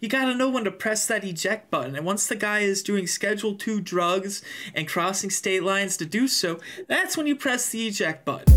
[0.00, 1.96] you gotta know when to press that eject button.
[1.96, 4.42] And once the guy is doing Schedule 2 drugs
[4.74, 8.54] and crossing state lines to do so, that's when you press the eject button.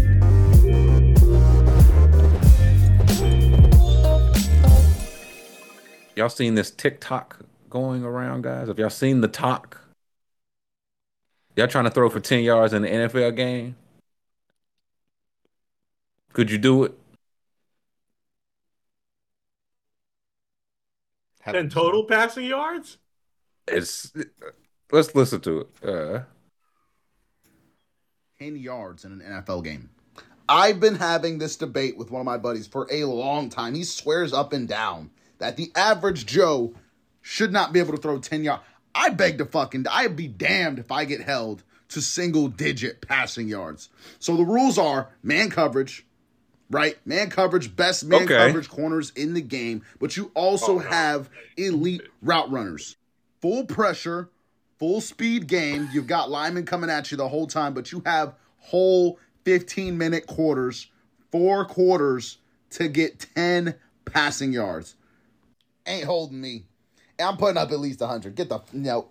[6.16, 7.40] Y'all seen this TikTok
[7.70, 8.68] going around, guys?
[8.68, 9.82] Have y'all seen the talk?
[11.56, 13.76] Y'all trying to throw for 10 yards in the NFL game?
[16.34, 17.01] Could you do it?
[21.44, 22.98] Ten total passing yards?
[23.68, 24.12] It's
[24.92, 25.68] let's listen to it.
[25.84, 26.22] Uh
[28.40, 29.92] 10 yards in an NFL game.
[30.50, 33.76] I've been having this debate with one of my buddies for a long time.
[33.76, 36.74] He swears up and down that the average Joe
[37.22, 38.64] should not be able to throw 10 yards.
[38.96, 43.48] I beg to fucking, I'd be damned if I get held to single digit passing
[43.48, 43.90] yards.
[44.18, 46.06] So the rules are man coverage,
[46.72, 46.96] right?
[47.06, 48.38] Man coverage, best man Okay.
[48.38, 50.90] coverage corners in the game, but you also Oh, no.
[50.90, 52.96] have elite route runners.
[53.42, 54.30] Full pressure,
[54.80, 55.88] full speed game.
[55.92, 60.28] You've got linemen coming at you the whole time, but you have whole 15 minute
[60.28, 60.88] quarters,
[61.32, 62.38] four quarters
[62.72, 64.96] to get 10 passing yards.
[65.86, 66.66] Ain't holding me.
[67.20, 68.36] I'm putting up at least 100.
[68.36, 69.10] Get the no.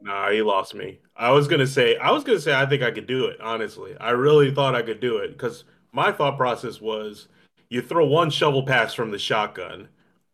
[0.00, 0.98] Nah, he lost me.
[1.16, 3.40] I was gonna say, I was gonna say, I think I could do it.
[3.40, 7.28] Honestly, I really thought I could do it because my thought process was,
[7.68, 9.88] you throw one shovel pass from the shotgun,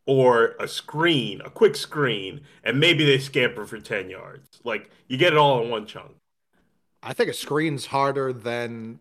[0.06, 4.60] or a screen, a quick screen, and maybe they scamper for ten yards.
[4.64, 6.12] Like you get it all in one chunk.
[7.02, 9.00] I think a screen's harder than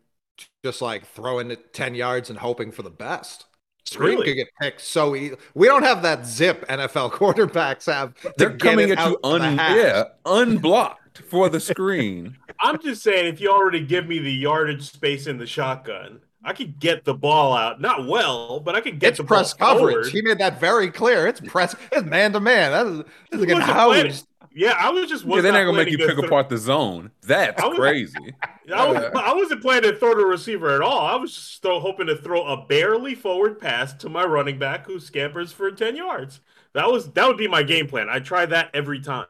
[0.63, 3.45] just like throwing it 10 yards and hoping for the best.
[3.85, 4.25] Screen Really?
[4.27, 5.35] could get picked so easy.
[5.55, 8.13] We don't have that zip NFL quarterbacks have.
[8.37, 12.37] they're coming at you out to the un yeah, unblocked for the screen.
[12.59, 16.53] I'm just saying, if you already give me the yardage space in the shotgun, I
[16.53, 17.81] could get the ball out.
[17.81, 19.93] Not well, but I could get It's the press ball coverage.
[19.93, 20.11] forward.
[20.11, 21.27] He made that very clear.
[21.27, 21.75] It's press.
[21.91, 22.71] It's man to man.
[22.71, 22.97] That is,
[23.31, 24.27] this is getting Wasn't housed.
[24.53, 26.57] Yeah, I was just Yeah, they're not not gonna make you pick throw- apart the
[26.57, 27.11] zone.
[27.21, 28.15] That's I was- crazy.
[28.73, 30.99] I, was, I wasn't planning to throw to a receiver at all.
[31.05, 34.85] I was just throw, hoping to throw a barely forward pass to my running back
[34.85, 36.41] who scampers for 10 yards.
[36.73, 38.09] That was that would be my game plan.
[38.09, 39.27] I try that every time.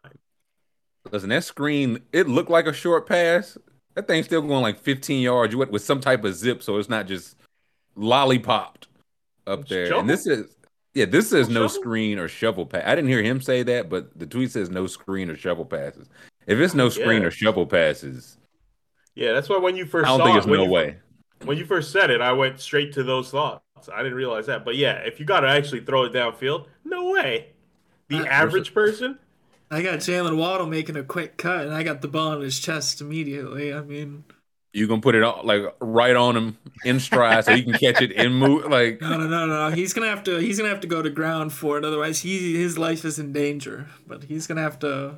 [1.11, 3.57] Listen, that screen, it looked like a short pass.
[3.97, 6.87] That thing's still going like 15 yards with, with some type of zip, so it's
[6.87, 7.35] not just
[7.95, 8.87] lollipopped
[9.47, 9.87] up there.
[9.87, 10.01] Shovel?
[10.01, 10.55] And this is,
[10.93, 11.81] yeah, this says no Shovel?
[11.81, 12.83] screen or shovel pass.
[12.85, 16.07] I didn't hear him say that, but the tweet says no screen or shovel passes.
[16.45, 17.29] If it's no screen Yeah.
[17.29, 18.37] or shovel passes,
[19.15, 20.71] Yeah, that's why when you first I don't saw think it, it's when no you,
[20.71, 20.97] way.
[21.45, 23.63] When you first said it, I went straight to those thoughts.
[23.91, 24.63] I didn't realize that.
[24.63, 27.47] But yeah, if you got to actually throw it downfield, no way.
[28.09, 29.17] The Uh, average person,
[29.69, 32.59] I got Jalen Waddle making a quick cut, and I got the ball in his
[32.59, 33.73] chest immediately.
[33.73, 34.23] I mean,
[34.73, 38.01] You gonna put it on like right on him in stride so he can catch
[38.01, 39.69] it and move like no, no, no, no.
[39.75, 40.37] He's gonna have to.
[40.37, 41.83] He's gonna have to go to ground for it.
[41.85, 43.87] Otherwise, he his life is in danger.
[44.07, 45.15] But he's gonna have to.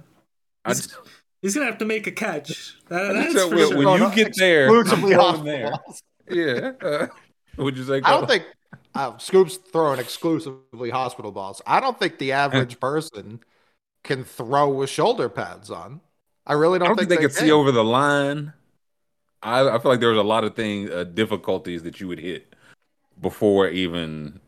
[0.66, 0.98] I He's, just,
[1.42, 2.76] he's gonna have to make a catch.
[2.90, 3.78] That, that's just for said, sure.
[3.78, 5.74] when, when you get there, Exclusively throw him there.
[6.30, 6.72] Yeah.
[6.82, 7.08] Uh,
[7.58, 8.02] would you say?
[8.04, 8.46] I don't think
[8.96, 11.62] uh, Scoob's throwing exclusively hospital balls.
[11.68, 13.40] I don't think the average person
[14.04, 16.02] can throw with shoulder pads on.
[16.46, 18.54] I really don't, don't think they can could see over the line.
[19.44, 22.20] I, I feel like there was a lot of things, uh, difficulties that you would
[22.20, 22.54] hit
[23.22, 24.40] before even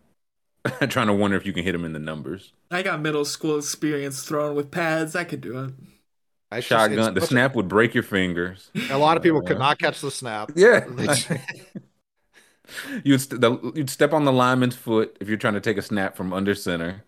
[0.90, 2.54] trying to wonder if you can hit them in the numbers.
[2.70, 5.16] I got middle school experience throwing with pads.
[5.16, 5.74] I could do it.
[6.54, 8.72] It's just- Shotgun, the such a- snap would break your fingers.
[8.90, 10.52] A lot of people could not catch the snap.
[10.56, 10.86] Yeah.
[13.04, 15.82] You'd st- the, you'd step on the lineman's foot if you're trying to take a
[15.82, 17.04] snap from under center.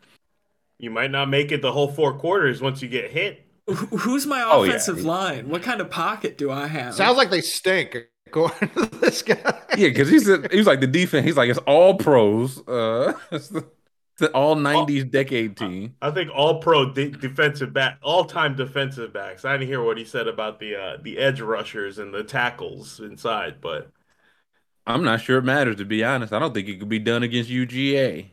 [0.79, 3.45] You might not make it the whole four quarters once you get hit.
[3.69, 4.69] Wh- Who's my Oh, yeah.
[4.71, 5.49] offensive line?
[5.49, 6.93] What kind of pocket do I have?
[6.95, 7.97] Sounds like they stink.
[8.27, 9.37] According to this guy.
[9.77, 11.25] Yeah, because he's a, he was like the defense.
[11.25, 12.67] He's like it's all pros.
[12.67, 15.95] Uh, it's the, it's the all '90s decade team.
[16.01, 19.45] I think all pro de- defensive back, all time defensive backs.
[19.45, 22.99] I didn't hear what he said about the uh, the edge rushers and the tackles
[22.99, 23.91] inside, but
[24.87, 26.33] I'm not sure it matters to be honest.
[26.33, 28.31] I don't think it could be done against UGA.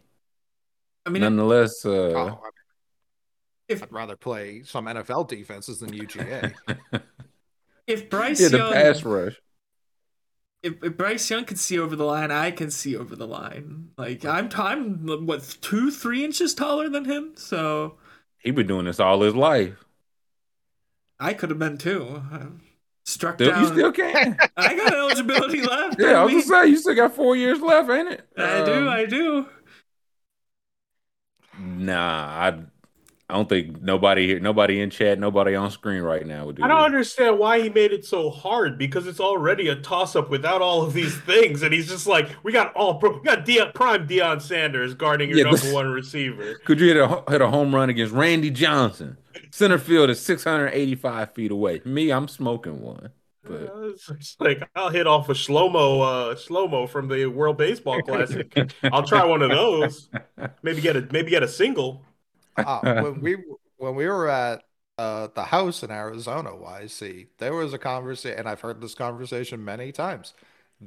[1.10, 2.52] I mean, Nonetheless, uh, Oh, I mean,
[3.68, 6.54] if I'd rather play some NFL defenses than UGA.
[7.86, 9.40] if Bryce yeah, the Young, pass rush.
[10.62, 13.90] if, if Bryce Young can see over the line, I can see over the line.
[13.96, 17.98] Like I'm, t- I'm what two, three inches taller than him, so
[18.38, 19.84] He been doing this all his life.
[21.18, 22.22] I could have been too.
[22.32, 22.46] I
[23.04, 23.62] struck Still, down.
[23.62, 24.38] you still can.
[24.56, 25.98] I got eligibility left.
[26.00, 28.28] yeah, I was mean, gonna say you still got four years left, ain't it?
[28.36, 29.46] I do, Um, I do.
[31.60, 32.48] Nah, I
[33.28, 36.62] I don't think nobody here, nobody in chat, nobody on screen right now would do
[36.62, 36.70] that.
[36.70, 40.30] I don't understand why he made it so hard because it's already a toss up
[40.30, 43.46] without all of these things, and he's just like, we got all pro, we got
[43.46, 46.58] Deion, prime Deion Sanders guarding your Yeah, number this- one receiver.
[46.64, 49.16] Could you hit a hit a home run against Randy Johnson?
[49.52, 51.82] Center field is 685 feet away.
[51.84, 53.10] Me, I'm smoking one.
[53.90, 57.26] But It's it's like I'll hit off a slow mo, uh, slow mo from the
[57.26, 58.56] World Baseball Classic.
[58.90, 60.08] I'll try one of those.
[60.62, 62.04] Maybe get a maybe get a single.
[62.64, 63.36] Uh, when we
[63.76, 64.64] when we were at
[64.98, 69.64] uh, the house in Arizona, YC, there was a conversation, and I've heard this conversation
[69.64, 70.34] many times.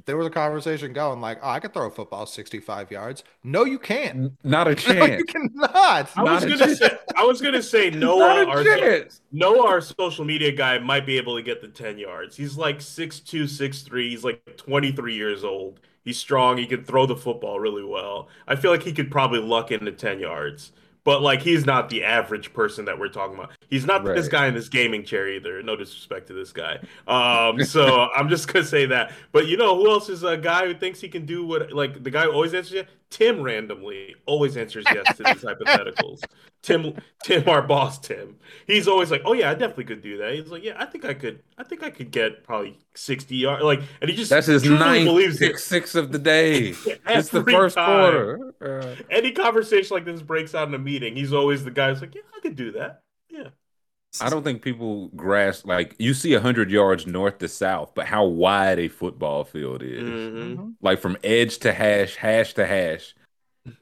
[0.06, 3.64] There was a conversation going like, "Oh, I could throw a football 65 yards." No,
[3.64, 4.32] you can't.
[4.42, 5.18] not a No, chance.
[5.18, 6.10] you cannot.
[6.16, 6.78] I was Not a gonna chance.
[6.78, 9.20] say I was gonna say Noah, a our chance.
[9.30, 12.36] Noah, our social media guy, might be able to get the 10 yards.
[12.36, 14.08] He's like 6'2, 6'3.
[14.10, 15.78] He's like 23 years old.
[16.04, 16.58] He's strong.
[16.58, 18.28] He can throw the football really well.
[18.48, 20.72] I feel like he could probably luck into 10 yards.
[21.04, 23.50] But like he's not the average person that we're talking about.
[23.68, 25.62] He's not this guy in this gaming chair either.
[25.62, 26.78] No disrespect to this guy.
[27.06, 29.12] Um, so I'm just gonna say that.
[29.30, 32.02] But you know who else is a guy who thinks he can do what like
[32.02, 32.86] the guy who always answers yes?
[33.14, 36.20] Tim randomly always answers yes to these hypotheticals.
[36.62, 38.36] Tim Tim, our boss Tim.
[38.66, 40.32] He's always like, Oh yeah, I definitely could do that.
[40.34, 43.62] He's like, Yeah, I think I could I think I could get probably 60 yards.
[43.62, 45.60] Like and he just That's his ninth believes it.
[45.60, 46.70] six of the day.
[47.06, 48.12] It's the first time.
[48.12, 48.54] quarter.
[48.60, 52.00] Uh, Any conversation like this breaks out in a meeting, he's always the guy who's
[52.00, 53.02] like, Yeah, I could do that.
[53.30, 53.48] Yeah.
[54.20, 58.24] I don't think people grasp like you see hundred yards north to south, but how
[58.24, 60.74] wide a football field is, Mhm.
[60.82, 63.14] like from edge to hash, hash to hash.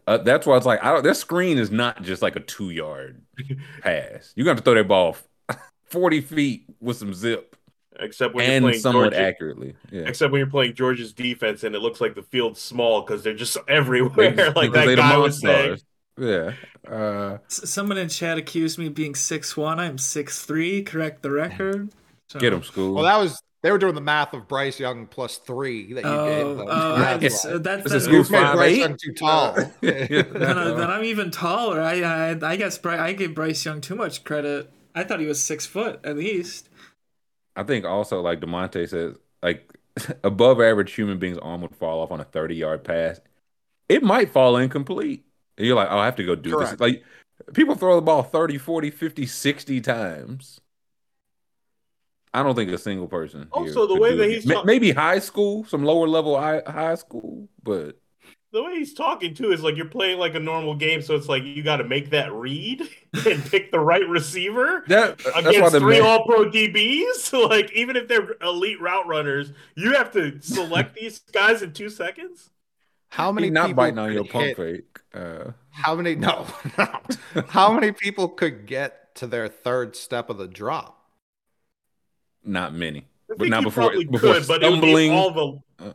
[0.07, 1.03] Uh, that's why it's like I don't.
[1.03, 3.21] This screen is not just like a two yard
[3.83, 4.33] pass.
[4.37, 5.17] You got to throw that ball
[5.85, 7.57] forty feet with some zip
[8.01, 9.21] Except when you're playing somewhat Georgia.
[9.21, 9.75] accurately.
[9.91, 13.23] Yeah, Except when you're playing Georgia's defense and it looks like the field's small because
[13.23, 15.79] they're just everywhere, like Because they that the guy was saying.
[16.19, 16.55] Monstars.
[16.89, 16.93] Yeah.
[16.95, 19.79] Uh, S- Someone in chat accused me of being six one.
[19.81, 20.83] I'm six three.
[20.83, 21.91] Correct the record.
[22.29, 22.95] So- get them, school.
[22.95, 26.11] Well, that was they were doing the math of Bryce Young plus three that you
[26.11, 26.67] Oh, gave them.
[26.69, 28.79] oh, that's, I just, uh, that, This is that- Scoob You've made Bryce eight?
[28.79, 29.53] Young too tall.
[29.81, 31.81] then, I, then I'm even taller.
[31.81, 34.73] I I, I guess Bry, I gave Bryce Young too much credit.
[34.95, 36.69] I thought he was six foot at least.
[37.55, 39.73] I think also like Demonte says, like
[40.25, 43.21] above average human beings' arm would fall off on a 30 yard pass.
[43.89, 45.25] It might fall incomplete.
[45.59, 46.73] And you're like, oh, I have to go do Correct.
[46.73, 46.81] this.
[46.81, 47.03] Like
[47.53, 50.61] people throw the ball 30, 40, 50, 60 times.
[52.35, 53.49] I don't think a single person.
[53.53, 56.63] Oh, here Also, the way that he's talk- maybe high school, some lower level high,
[56.67, 57.99] high school, but
[58.53, 61.29] The way he's talking too is like you're playing like a normal game, so it's
[61.29, 62.81] like you got to make that read
[63.27, 66.51] and pick the right receiver that uh, that's why against the three man- All Pro
[66.51, 67.49] DBs.
[67.51, 71.91] like even if they're elite route runners, you have to select these guys in two
[71.91, 72.49] seconds.
[73.11, 74.92] How many he's not people biting on your could pump hit- fake.
[75.15, 76.15] Uh, How many?
[76.15, 76.47] No,
[76.79, 77.01] no.
[77.49, 80.99] How many people could get to their third step of the drop?
[82.45, 83.07] not many.
[83.29, 85.11] But think not before- probably before could, but it would stumbling.
[85.11, 85.31] be all
[85.79, 85.85] the.
[85.87, 85.93] Uh.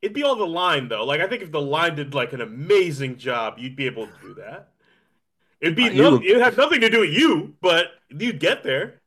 [0.00, 1.04] It'd be all the line though.
[1.04, 4.12] Like I think if the line did like an amazing job, you'd be able to
[4.22, 4.68] do that.
[5.60, 8.40] It'd be Uh, you no, look- it'd have nothing to do with you, but you'd
[8.40, 9.00] get there.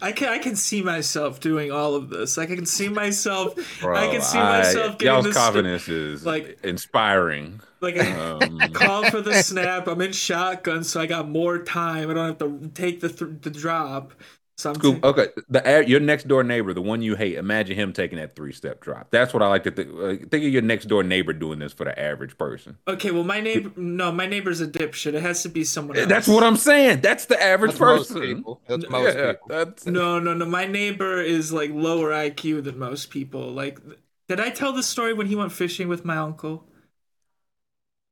[0.00, 2.36] I can I can see myself doing all of this.
[2.36, 3.54] Like I can see myself.
[3.80, 7.60] Bro, I can see myself getting y'all's this st- confidence is like- inspiring.
[7.80, 9.86] Like I Um, call for the snap.
[9.88, 12.10] I'm in shotgun, so I got more time.
[12.10, 14.12] I don't have to take the th- the drop.
[14.58, 17.36] So I'm okay, the a- your next door neighbor, the one you hate.
[17.36, 19.10] Imagine him taking that three step drop.
[19.10, 19.88] That's what I like to think.
[19.94, 22.76] Uh, think of your next door neighbor doing this for the average person.
[22.86, 23.10] okay.
[23.10, 23.72] Well, my neighbor.
[23.80, 25.14] No, my neighbor's a dipshit.
[25.14, 26.08] It has to be someone else.
[26.10, 27.00] That's what I'm saying.
[27.00, 28.20] That's the average That's most person.
[28.36, 28.60] people.
[28.66, 29.48] That's most Yeah, people.
[29.48, 30.44] that's No, no, no.
[30.44, 33.50] My neighbor is like lower IQ than most people.
[33.52, 33.80] Like,
[34.28, 36.66] did I tell the story when he went fishing with my uncle?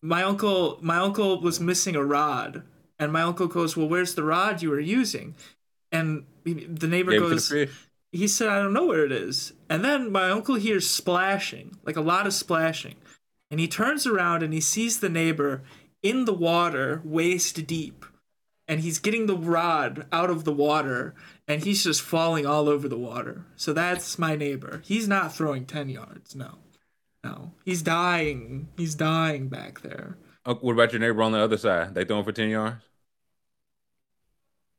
[0.03, 2.63] My uncle, my uncle was missing a rod,
[2.99, 5.35] and my uncle goes, "Well, where's the rod you were using?"
[5.91, 7.35] And the neighbor gave it to the
[7.67, 7.71] goes,
[8.13, 9.53] he said, I don't know where it is.
[9.69, 12.97] And then my uncle hears splashing, like a lot of splashing.
[13.51, 15.63] And he turns around and he sees the neighbor
[16.03, 18.05] in the water, waist deep.
[18.67, 21.15] And he's getting the rod out of the water
[21.47, 23.47] and he's just falling all over the water.
[23.57, 24.83] So that's my neighbor.
[24.85, 26.35] He's not throwing 10 yards.
[26.35, 26.59] No.
[27.29, 27.53] No.
[27.65, 28.69] He's dying.
[28.77, 30.17] He's dying back there.
[30.47, 31.95] Oh, what about your neighbor on the other side?
[31.95, 32.83] They throwing for ten yards.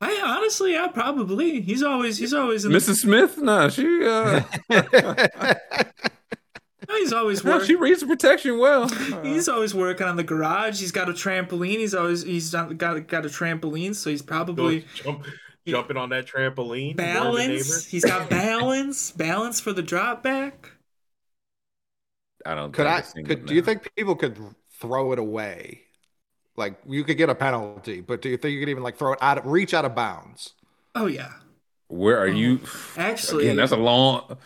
[0.02, 1.62] I honestly, yeah, probably.
[1.62, 3.02] He's always, he's always in the, Mrs.
[3.02, 4.42] Smith, no, she uh,
[6.98, 8.88] he's always no, she reads the protection well.
[9.24, 10.80] He's always working on the garage.
[10.80, 11.80] He's got a trampoline.
[11.80, 15.26] He's always he's got got, got a trampoline, so he's probably jump,
[15.68, 16.96] jumping on that trampoline.
[16.96, 17.64] warn the neighbor.
[17.64, 17.86] balance.
[17.86, 20.72] He's got balance, balance for the drop back.
[22.46, 22.72] I don't.
[22.72, 23.00] could think I?
[23.00, 24.38] a single- Could do you think people could
[24.80, 25.82] throw it away?
[26.56, 29.14] Like you could get a penalty, but do you think you could even like throw
[29.14, 30.54] it out, of, reach out of bounds?
[30.96, 31.32] Oh yeah.
[31.88, 32.60] Where are you?
[32.60, 33.00] Mm-hmm.
[33.02, 34.38] Actually, Again, that's a long.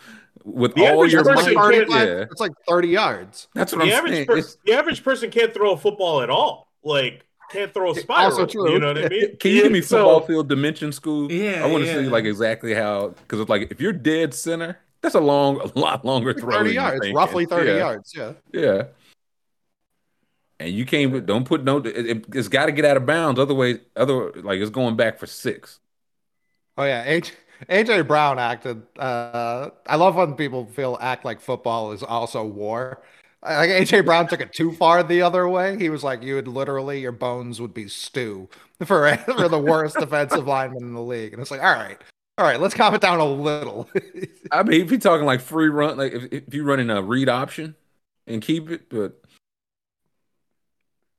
[0.44, 3.48] With The all your person might, can't- yeah, It's like 30 yards.
[3.54, 4.26] that's what the I'm average saying.
[4.26, 6.68] per- the average person can't throw a football at all.
[6.82, 8.24] Like can't throw a spiral.
[8.24, 8.70] Also true.
[8.72, 9.36] You know what I mean?
[9.38, 11.32] Can you give me So- football field dimension school?
[11.32, 11.98] Yeah, I want to yeah.
[11.98, 15.78] see like exactly how because it's like if you're dead center, that's a long, a
[15.78, 16.56] lot longer Like throw.
[16.58, 17.14] 30 yards, thinking.
[17.16, 18.12] roughly 30 Yeah, yards.
[18.16, 18.32] Yeah.
[18.52, 18.82] Yeah.
[20.60, 21.78] And you can't don't put no.
[21.78, 23.38] It, has got to get out of bounds.
[23.40, 25.80] Otherwise, other like it's going back for six.
[26.78, 27.34] Oh yeah, H-
[27.68, 28.82] AJ Brown acted.
[28.98, 33.02] Uh, I love when people feel act like football is also war.
[33.42, 35.76] Like AJ Brown took it too far the other way.
[35.76, 38.48] He was like, "You would literally, your bones would be stew
[38.84, 42.00] for for the worst defensive lineman in the league." And it's like, all right,
[42.38, 43.88] all right, let's calm it down a little.
[44.50, 47.28] I mean, if you're talking like free run, like if, if you're running a read
[47.28, 47.76] option
[48.26, 49.20] and keep it, but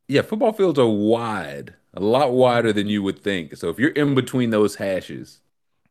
[0.07, 3.55] yeah, football fields are wide, a lot wider than you would think.
[3.55, 5.39] So if you're in between those hashes,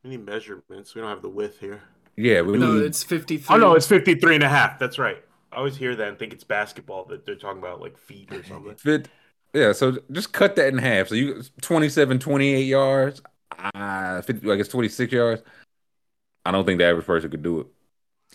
[0.02, 0.94] We need measurements.
[0.94, 1.82] We don't have the width here.
[2.16, 3.54] yeah, we no, need- it's 53.
[3.54, 4.78] Oh no, it's 53 and a half.
[4.78, 5.22] That's right.
[5.52, 8.42] I always hear that and think it's basketball that they're talking about like feet or
[8.44, 8.74] something.
[8.74, 9.08] fit.
[9.52, 11.08] Yeah, so just cut that in half.
[11.08, 13.22] So you 27, 28 yards,
[13.74, 15.42] uh, 50, I guess 26 yards.
[16.44, 17.66] I don't think the average person could do it.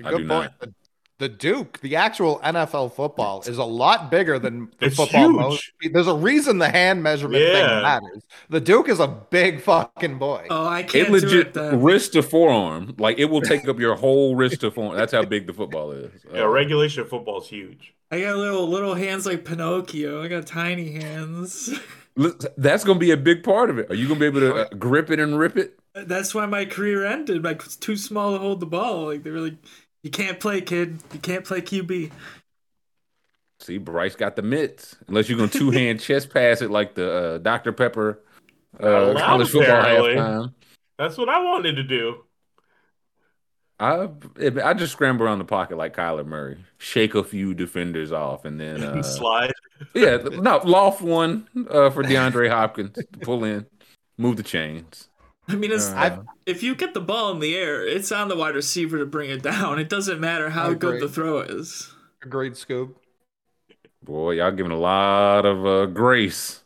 [0.03, 0.59] I do not.
[0.59, 0.73] The,
[1.19, 5.23] the Duke, the actual NFL football, is a lot bigger than the It's football.
[5.29, 5.35] huge.
[5.35, 7.53] Most, there's a reason the hand measurement Yeah.
[7.53, 8.23] thing matters.
[8.49, 10.47] The Duke is a big fucking boy.
[10.49, 11.81] Oh, I can't do legit it then.
[11.83, 12.95] wrist to forearm.
[12.97, 14.95] Like it will take up your whole wrist to forearm.
[14.95, 16.09] That's how big the football is.
[16.33, 17.93] Yeah, Uh, regulation football is huge.
[18.11, 20.23] I got little little hands like Pinocchio.
[20.23, 21.69] I got tiny hands.
[22.15, 23.89] Look, That's going to be a big part of it.
[23.89, 25.79] Are you going to be able to uh, grip it and rip it?
[25.93, 27.43] That's why my career ended.
[27.43, 29.05] Like it's too small to hold the ball.
[29.05, 29.57] Like they were like,
[30.03, 30.99] you can't play, kid.
[31.13, 32.11] You can't play QB.
[33.61, 34.95] See, Bryce got the mitts.
[35.07, 37.71] Unless you're going to two hand chest pass it like the uh, Dr.
[37.73, 38.21] Pepper
[38.79, 40.53] uh, college football halftime.
[40.97, 42.23] That's what I wanted to do.
[43.79, 44.09] I
[44.63, 48.59] I just scramble around the pocket like Kyler Murray, shake a few defenders off, and
[48.59, 49.53] then uh, Slide.
[49.93, 53.65] yeah, no loft one uh, for DeAndre Hopkins to pull in,
[54.17, 55.07] move the chains.
[55.47, 58.35] I mean, it's, Uh, if you get the ball in the air, it's on the
[58.35, 59.79] wide receiver to bring it down.
[59.79, 60.99] It doesn't matter how good agree.
[60.99, 61.91] the throw is.
[62.23, 62.93] A great Scoob.
[64.03, 66.63] boy, y'all giving a lot of uh, grace,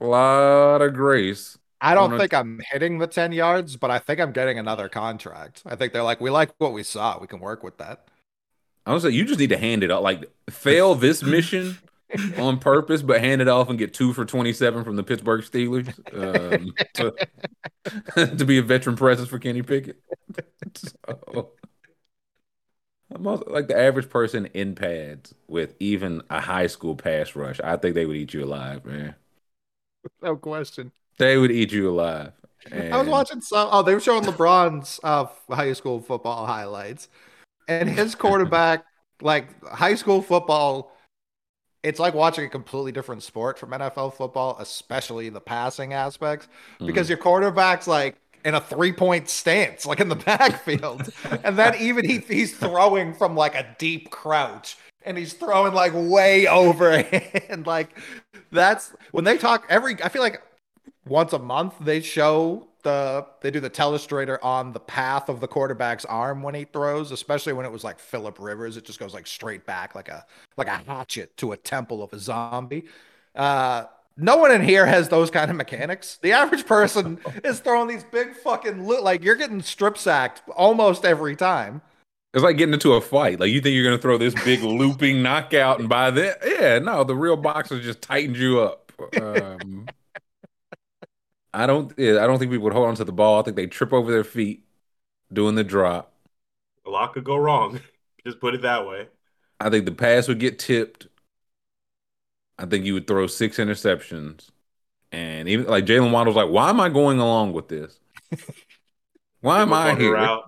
[0.00, 1.58] a lot of grace.
[1.86, 5.62] I don't think I'm hitting the 10 yards, but I think I'm getting another contract.
[5.64, 7.18] I think they're like, we like what we saw.
[7.20, 8.08] We can work with that.
[8.84, 10.02] I was like, you just need to hand it off.
[10.02, 11.78] Like, fail this mission
[12.38, 15.88] on purpose, but hand it off and get two for 27 from the Pittsburgh Steelers
[16.12, 17.14] um, to,
[18.36, 20.00] to be a veteran presence for Kenny Pickett.
[20.74, 21.52] So,
[23.14, 27.60] I'm also, like the average person in pads with even a high school pass rush.
[27.60, 29.14] I think they would eat you alive, man.
[30.20, 30.92] No question.
[31.18, 32.32] They would eat you alive.
[32.72, 33.68] I was watching some.
[33.70, 37.08] Oh, they were showing LeBron's uh, high school football highlights,
[37.68, 38.84] and his quarterback,
[39.20, 40.92] like high school football,
[41.82, 46.48] it's like watching a completely different sport from NFL football, especially the passing aspects,
[46.84, 51.12] because your quarterback's like in a three point stance, like in the backfield,
[51.44, 54.76] and then even he he's throwing from like a deep crouch.
[55.04, 57.64] And he's throwing like way overhand.
[57.66, 57.96] like
[58.50, 60.42] that's when they talk every I feel like
[61.06, 65.48] once a month they show the they do the telestrator on the path of the
[65.48, 68.76] quarterback's arm when he throws, especially when it was like Philip Rivers.
[68.76, 70.24] It just goes like straight back like a
[70.56, 72.84] like a hatchet to a temple of a zombie.
[73.34, 73.84] Uh
[74.16, 76.18] no one in here has those kind of mechanics.
[76.22, 81.04] The average person is throwing these big fucking lo- like you're getting strip sacked almost
[81.04, 81.82] every time.
[82.34, 83.40] It's like getting into a fight.
[83.40, 87.02] Like you think you're gonna throw this big looping knockout, and by then, yeah, no,
[87.02, 88.92] the real boxer just tightened you up.
[89.20, 89.86] Um,
[91.56, 93.40] I don't, yeah, I don't think people would hold on to the ball.
[93.40, 94.64] I think they trip over their feet
[95.32, 96.12] doing the drop.
[96.86, 97.80] A lot could go wrong.
[98.26, 99.08] Just put it that way.
[99.60, 101.08] I think the pass would get tipped.
[102.58, 104.50] I think you would throw six interceptions,
[105.12, 108.00] and even like Jalen Waddle's like, why am I going along with this?
[109.40, 110.14] Why am I here?
[110.14, 110.44] around.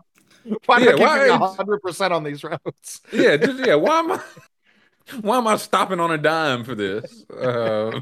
[0.67, 3.00] Why am I why keeping hundred percent on these routes?
[3.12, 3.75] Yeah, just yeah.
[3.75, 4.23] Why am I?
[5.21, 7.25] Why am I stopping on a dime for this?
[7.31, 8.00] Uh,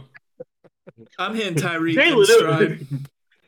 [1.18, 2.86] I'm hitting Tyreek in Jalen, stride.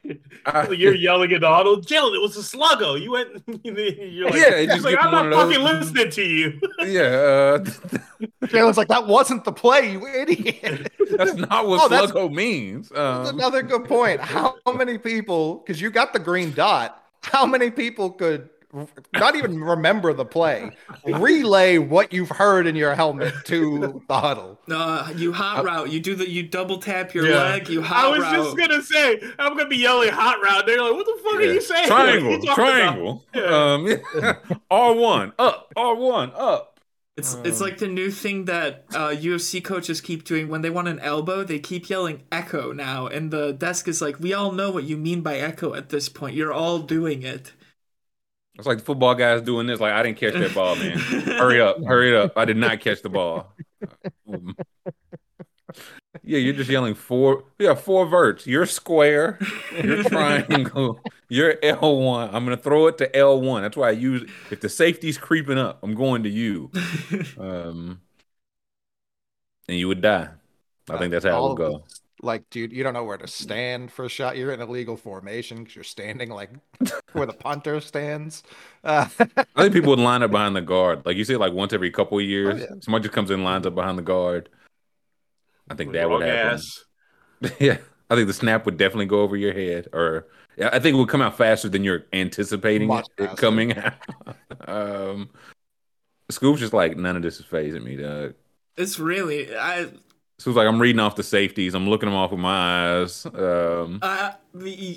[0.78, 1.86] You're yelling at Donald.
[1.86, 3.00] Jalen, it was a sluggo.
[3.00, 3.42] You went.
[3.64, 6.60] You're like, Yeah, it just like I'm not fucking those- listening to you.
[6.86, 7.58] yeah, uh,
[8.46, 10.90] Jalen's like, that wasn't the play, you idiot.
[11.10, 12.88] that's not what Oh, that's- sluggo means.
[12.88, 14.20] That's Um, another good point.
[14.20, 18.48] How many people, because you got the green dot, how many people could
[19.14, 20.70] not even remember the play,
[21.04, 24.58] relay what you've heard in your helmet to the huddle.
[24.70, 25.90] Uh, you hot route.
[25.90, 26.28] You do the.
[26.28, 27.36] You double tap your Yeah.
[27.36, 27.68] leg.
[27.70, 27.96] You hot.
[27.96, 28.04] Route.
[28.04, 28.34] I was route.
[28.44, 30.66] just gonna say I'm gonna be yelling hot route.
[30.66, 31.88] They're like, "What the fuck are you saying?
[31.88, 33.24] What are you Triangle, triangle.
[33.34, 34.22] Yeah.
[34.22, 36.80] Um, R one up, R one up.
[37.16, 40.70] It's it's Um, like the new thing that uh, UFC coaches keep doing when they
[40.70, 41.42] want an elbow.
[41.42, 44.96] They keep yelling echo now, and the desk is like, "We all know what you
[44.96, 46.36] mean by echo at this point.
[46.36, 47.52] You're all doing it."
[48.58, 49.80] It's like the football guys doing this.
[49.80, 50.98] Like I didn't catch that ball, man.
[50.98, 52.32] hurry up, hurry it up.
[52.36, 53.54] I did not catch the ball.
[56.22, 57.44] Yeah, you're just yelling four.
[57.58, 58.46] Yeah, four verts.
[58.46, 59.38] You're square.
[59.82, 61.00] You're triangle.
[61.28, 62.28] You're L one.
[62.34, 63.62] I'm gonna throw it to L one.
[63.62, 64.28] That's why I use.
[64.50, 66.70] If the safety's creeping up, I'm going to you.
[67.38, 68.00] Um,
[69.68, 70.28] and you would die.
[70.90, 71.84] I think that's how it would go.
[72.20, 74.36] This- Like, dude, you don't know where to stand for a shot.
[74.36, 76.50] You're in illegal formation because you're standing like
[77.12, 78.42] where the punter stands.
[78.84, 79.06] Uh,
[79.56, 81.06] I think people would line up behind the guard.
[81.06, 82.66] Like you see, like once every couple of years, yeah.
[82.80, 84.48] somebody just comes in, lines up behind the guard.
[85.70, 86.54] I think that would happen.
[86.54, 86.84] ass.
[87.60, 87.78] Yeah,
[88.10, 90.98] I think the snap would definitely go over your head, or yeah, I think it
[90.98, 93.40] would come out faster than you're anticipating Much it, it faster.
[93.40, 93.94] coming out.
[94.66, 95.30] um,
[96.32, 98.34] Scoob's just like none of this is phasing me, dog.
[98.76, 99.86] it's really I.
[100.40, 103.26] Scoob's like I'm reading off the safeties, I'm looking them off with my eyes.
[103.26, 104.34] Um, I,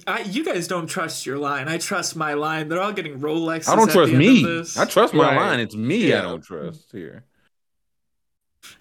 [0.05, 1.67] I, you guys don't trust your line.
[1.67, 2.69] I trust my line.
[2.69, 3.67] They're all getting Rolexes.
[3.67, 4.63] I don't at trust the end me.
[4.77, 5.36] I trust my Right.
[5.38, 5.60] line.
[5.60, 7.25] It's me I don't trust here.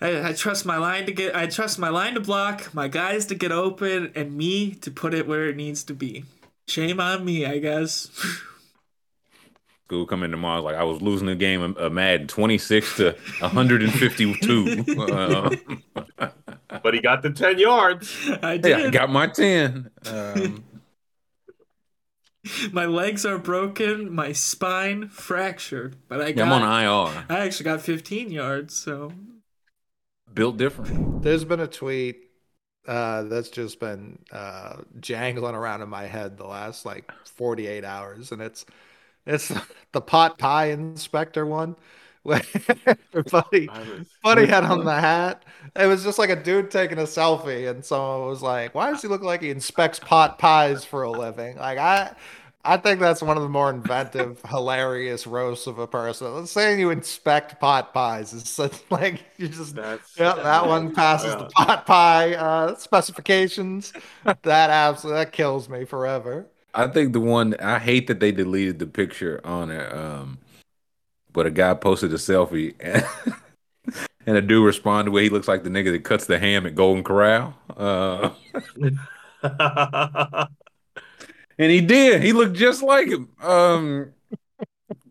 [0.03, 1.35] I, I trust my line to get.
[1.35, 5.15] I trust my line to block, my guys to get open, and me to put
[5.15, 6.25] it where it needs to be.
[6.69, 8.09] Shame on me, I guess.
[9.91, 13.17] School come in tomorrow like I was losing the game of of Madden 26 to
[13.41, 14.85] 152.
[15.01, 15.51] uh,
[16.81, 18.17] But he got the ten yards.
[18.41, 18.79] I did.
[18.79, 19.91] yeah, I got my 10.
[20.07, 20.65] Um,
[22.73, 24.15] my legs are broken.
[24.15, 26.53] My spine fractured, but I yeah, got.
[26.53, 27.25] I'm on IR.
[27.29, 28.77] I actually got 15 yards.
[28.77, 29.13] So
[30.33, 31.23] Built different.
[31.25, 32.31] There's been a tweet
[32.87, 38.31] uh, that's just been uh, jangling around in my head the last like 48 hours,
[38.31, 38.65] and it's
[39.27, 39.53] it's
[39.93, 41.77] the pot pie inspector one.
[42.25, 43.69] Buddy,
[44.23, 45.43] Buddy had on the hat.
[45.75, 49.01] It was just like a dude taking a selfie, and someone was like, "Why does
[49.01, 52.15] he look like he inspects pot pies for a living?" Like I,
[52.63, 56.47] I think that's one of the more inventive, hilarious roasts of a person.
[56.47, 61.35] Saying you inspect pot pies is such like you just That's yeah, that one passes
[61.37, 63.95] the pot pie uh, specifications.
[64.43, 66.51] That absolutely that kills me forever.
[66.75, 69.93] I think the one I hate that they deleted the picture on it.
[69.93, 70.39] Um,
[71.33, 73.05] but a guy posted a selfie and,
[74.27, 76.75] and a dude responded where he looks like the nigga that cuts the ham at
[76.75, 77.55] Golden Corral.
[77.77, 78.31] Uh,
[81.59, 82.23] and he did.
[82.23, 83.29] He looked just like him.
[83.43, 84.13] Um,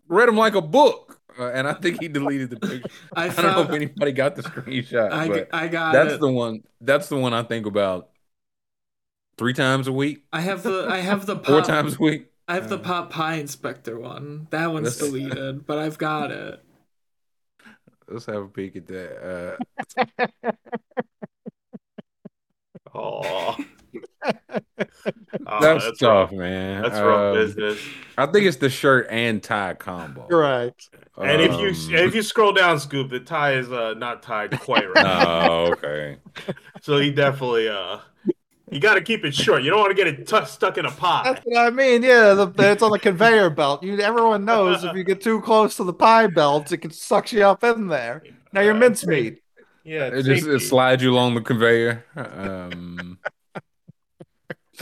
[0.08, 1.20] read him like a book.
[1.38, 2.90] Uh, and I think he deleted the picture.
[3.14, 6.20] I I don't know if anybody got the screenshot, I, but I got that's it.
[6.20, 6.62] the one.
[6.82, 8.10] That's the one I think about
[9.40, 10.86] three times a week, I have the.
[10.86, 11.36] I have the.
[11.44, 12.26] four times a week.
[12.46, 14.46] I have the Uh, pot pie inspector one.
[14.50, 16.62] That one's That's- deleted, but I've got it.
[18.06, 19.56] Let's have a peek at that.
[20.44, 20.52] Uh,
[22.94, 23.56] Aw.
[25.46, 26.32] Aw, that's, that's tough, rough.
[26.32, 26.82] man.
[26.82, 27.80] That's rough Um, business.
[28.18, 30.26] I think it's the shirt and tie combo.
[30.28, 30.90] Correct.
[31.16, 34.58] And if Um, you if you scroll down, Scoob, the tie is uh, not tied
[34.60, 35.04] quite right.
[35.04, 36.18] no, okay.
[36.82, 37.98] So he definitely uh,
[38.70, 39.62] you got to keep it short.
[39.62, 41.24] You don't want to get it t- stuck in a pot.
[41.24, 42.02] That's what I mean.
[42.02, 43.82] Yeah, the, it's on the conveyor belt.
[43.82, 47.32] You, everyone knows if you get too close to the pie belt, it can suck
[47.32, 48.22] you up in there.
[48.52, 49.42] Now you're Uh, mincemeat.
[49.84, 52.04] Yeah, It just it slides you along the conveyor.
[52.14, 53.18] Um,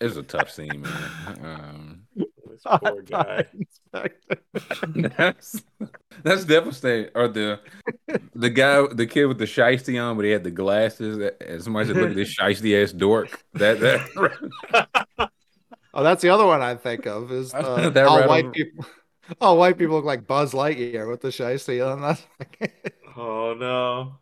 [0.00, 1.38] it's a tough scene, man.
[1.42, 3.46] Um, This poor guy.
[5.16, 5.62] that's
[6.22, 7.10] that's devastating.
[7.14, 7.60] Or the
[8.34, 11.32] the guy, the kid with the shiesty on, but he had the glasses.
[11.40, 15.30] And somebody said, "Look at this shiesty ass dork." That that
[15.94, 18.52] Oh, that's the other one I think of is uh, That all right white over-
[18.52, 18.86] people.
[19.42, 22.00] All white people look like Buzz Lightyear with the shiesty on.
[22.00, 22.24] That's
[23.16, 24.14] Oh no.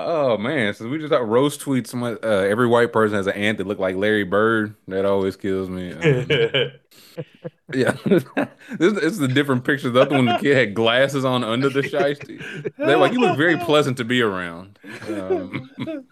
[0.00, 1.88] Oh man, so we just got roast tweets.
[1.88, 4.76] Somebody, uh, every white person has an aunt that look like Larry Bird.
[4.86, 5.92] That always kills me.
[5.92, 6.00] Um,
[7.74, 9.90] yeah, this, this is a different picture.
[9.90, 12.40] The other one, the kid had glasses on under the shiesty.
[12.76, 14.78] They're like, you look very pleasant to be around.
[15.08, 15.68] Um,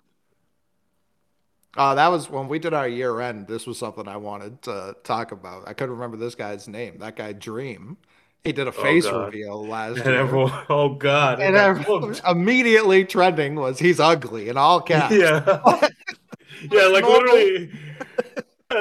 [1.76, 3.46] Uh, that was when we did our year end.
[3.46, 5.68] This was something I wanted to talk about.
[5.68, 6.96] I couldn't remember this guy's name.
[7.00, 7.98] That guy Dream.
[8.46, 9.26] He did a face God.
[9.26, 10.14] reveal last and year.
[10.20, 11.40] everyone, oh god.
[11.40, 15.14] and got everyone, immediately trending was he's ugly in all caps.
[15.14, 15.42] yeah,
[16.70, 17.20] yeah, like Normal.
[17.34, 17.70] literally.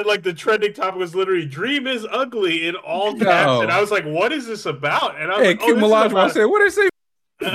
[0.04, 3.60] Like the trending topic was literally "Dream is ugly" in all caps, No.
[3.62, 5.76] and I was like, "What is this about?" And I was Hey, like, "Oh, Kim
[5.76, 7.52] this is Olajuwon about said, "What did they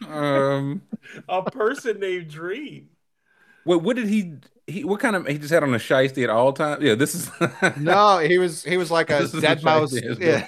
[0.00, 0.82] say?" um,
[1.28, 2.88] a person named Dream."
[3.64, 4.32] what what did he?
[4.66, 5.26] He what kind of?
[5.26, 6.82] He just had on a shiesty at all times.
[6.82, 7.30] Yeah, this is
[7.76, 9.92] No, he was he was like a dead mouse.
[9.92, 10.46] shite he is, Yeah,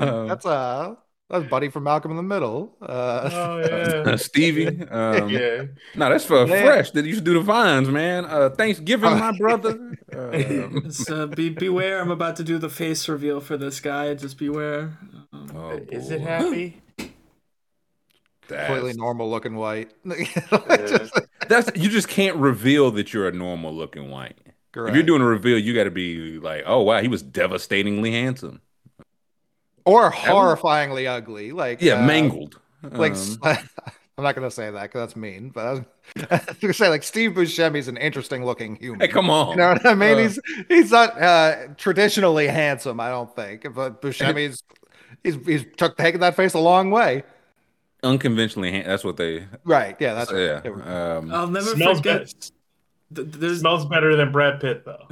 [0.00, 0.94] Um, that's uh
[1.28, 2.76] that's Buddy from Malcolm in the Middle.
[2.80, 3.58] Uh, Oh
[4.06, 4.68] yeah, Stevie.
[4.88, 5.64] Um, yeah.
[5.94, 6.64] No, that's for Man.
[6.64, 6.90] fresh.
[6.92, 8.24] That you should do the vines, man.
[8.26, 9.96] Uh, Thanksgiving, my brother.
[10.12, 12.00] Um, Just, uh, be beware.
[12.00, 14.14] I'm about to do the face reveal for this guy.
[14.14, 14.98] Just beware.
[15.32, 16.24] Um, oh, Is it boy.
[16.24, 16.82] happy?
[18.48, 19.90] completely That's, normal looking white.
[20.04, 21.08] Yeah.
[21.48, 24.36] that's you just can't reveal that you're a normal looking white.
[24.86, 28.12] If you're doing a reveal, you got to be like, oh wow, he was devastatingly
[28.12, 28.60] handsome.
[29.86, 32.60] Or horrifyingly ugly, like Yeah, uh, mangled.
[32.82, 33.38] Like Um,
[34.18, 35.80] I'm not gonna say that because that's mean, but I was,
[36.30, 39.00] I was gonna say like Steve Buscemi's an interesting looking human.
[39.00, 39.50] hey, come on.
[39.50, 40.14] You know what I mean?
[40.16, 44.62] Uh, he's he's not uh, traditionally handsome, I don't think, but Buscemi's
[45.22, 47.24] he's he's took taken that face a long way.
[48.02, 48.72] unconventionally.
[48.72, 49.46] Han- that's what they.
[49.64, 49.96] Right?
[50.00, 50.60] Yeah, that's yeah.
[50.66, 51.16] right.
[51.16, 52.20] Um, I'll never Smells forget.
[52.22, 52.52] best.
[53.14, 55.08] th- There's Smells better than Brad Pitt though.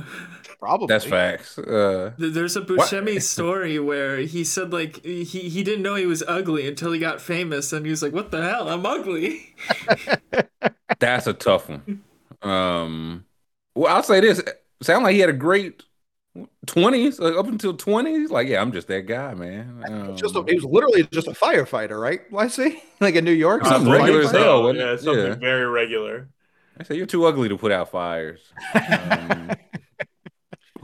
[0.64, 1.58] Probably that's facts.
[1.58, 6.22] Uh, There's a Buscemi story where he said like he, he didn't know he was
[6.26, 8.68] ugly until he got famous and he was like, "What the hell?
[8.68, 9.54] I'm ugly."
[10.98, 12.02] that's a tough one.
[12.42, 13.24] Um,
[13.74, 14.42] well, I'll say this:
[14.82, 15.82] sound like he had a great
[16.66, 18.30] twenties uh, up until twenties.
[18.30, 19.84] Like, yeah, I'm just that guy, man.
[19.86, 22.20] Um, Just a, he was literally just a firefighter, right?
[22.30, 22.82] Why see?
[23.00, 24.74] Like in New York, he's Something regular as hell.
[24.74, 25.34] yeah, something Yeah.
[25.34, 26.28] very regular.
[26.78, 28.40] I say you're too ugly to put out fires.
[28.74, 29.50] Um,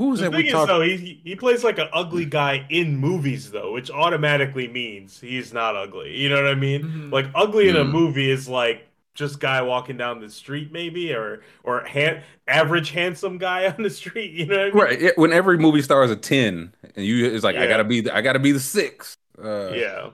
[0.01, 0.69] who was The that thing we is, talked?
[0.69, 5.53] though, he he plays like an ugly guy in movies, though, which automatically means he's
[5.53, 6.17] not ugly.
[6.17, 6.83] You know what I mean?
[6.83, 7.13] Mhm.
[7.13, 7.93] Like ugly in a Mhm.
[7.93, 13.39] movie is like just guy walking down the street, maybe, or or han- average handsome
[13.39, 14.33] guy on the street.
[14.33, 14.83] You know what I mean?
[14.85, 15.01] Right.
[15.01, 18.01] yeah, When every movie star is a ten, and you, it's like I gotta be,
[18.03, 19.17] the, I gotta be the six.
[19.43, 20.11] Uh, Yeah.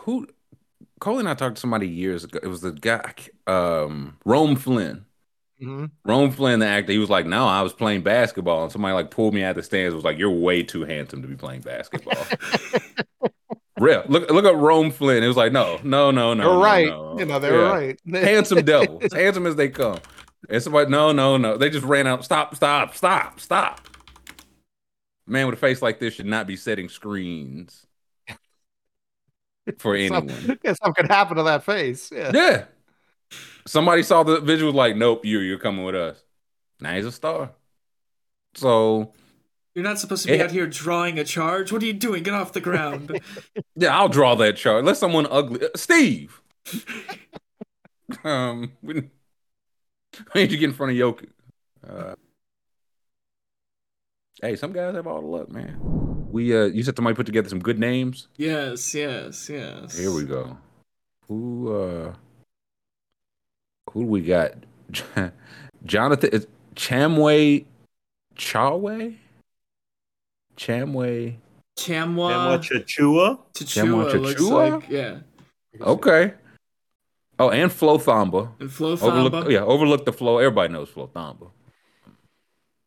[0.00, 0.28] Who?
[1.00, 2.38] Cole and I talked to somebody years ago.
[2.42, 3.14] It was the guy,
[3.46, 5.05] um, Rome Flynn.
[5.62, 5.90] Mhm.
[6.04, 9.10] Rome Flynn, the actor, he was like, "No, I was playing basketball," and somebody like
[9.10, 9.94] pulled me out of the stands.
[9.94, 12.14] Was like, "You're way too handsome to be playing basketball."
[13.78, 14.04] Real.
[14.08, 15.22] Look, look at Rome Flynn.
[15.22, 16.42] It was like, no, no, no, no.
[16.44, 16.86] They're no, right.
[16.88, 17.18] no.
[17.18, 17.70] You know, they're Yeah.
[17.70, 18.00] right.
[18.10, 19.98] Handsome devils, as handsome as they come.
[20.48, 21.58] And somebody, no, no, no.
[21.58, 22.24] They just ran out.
[22.24, 23.82] Stop, stop, stop, stop.
[25.26, 27.84] Man with a face like this should not be setting screens
[29.78, 30.28] for anyone.
[30.30, 32.10] Some, yeah, something could happen to that face.
[32.10, 32.30] Yeah.
[32.32, 32.64] Yeah.
[33.66, 36.22] Somebody saw the visual like, nope, you you're coming with us.
[36.80, 37.50] Now he's a star.
[38.54, 39.12] So
[39.74, 40.44] You're not supposed to be Yeah.
[40.44, 41.72] out here drawing a charge.
[41.72, 42.22] What are you doing?
[42.22, 43.20] Get off the ground.
[43.76, 44.84] yeah, I'll draw that charge.
[44.84, 46.40] Let someone ugly uh, Steve.
[48.24, 51.28] um we, we need you get in front of Jokic.
[51.86, 52.14] Uh,
[54.42, 55.76] hey, some guys have all the luck, man.
[56.30, 58.28] We uh you said somebody put together some good names.
[58.36, 59.96] yes, yes, yes.
[59.98, 60.56] Here we go.
[61.28, 62.14] Who uh
[63.96, 64.52] who do we got?
[65.86, 67.64] Jonathan is Chamway
[68.36, 69.16] Chawe?
[70.54, 71.36] Chamway.
[71.78, 73.38] Chamwa Chachua.
[73.54, 74.80] Chachua Chamwa looks Chachua?
[74.80, 75.20] like yeah.
[75.80, 76.34] Okay.
[77.38, 78.50] Oh, and Flo Thamba.
[78.60, 80.38] And Flo Overlook yeah, overlook the flow.
[80.38, 81.50] Everybody knows Flo Thamba.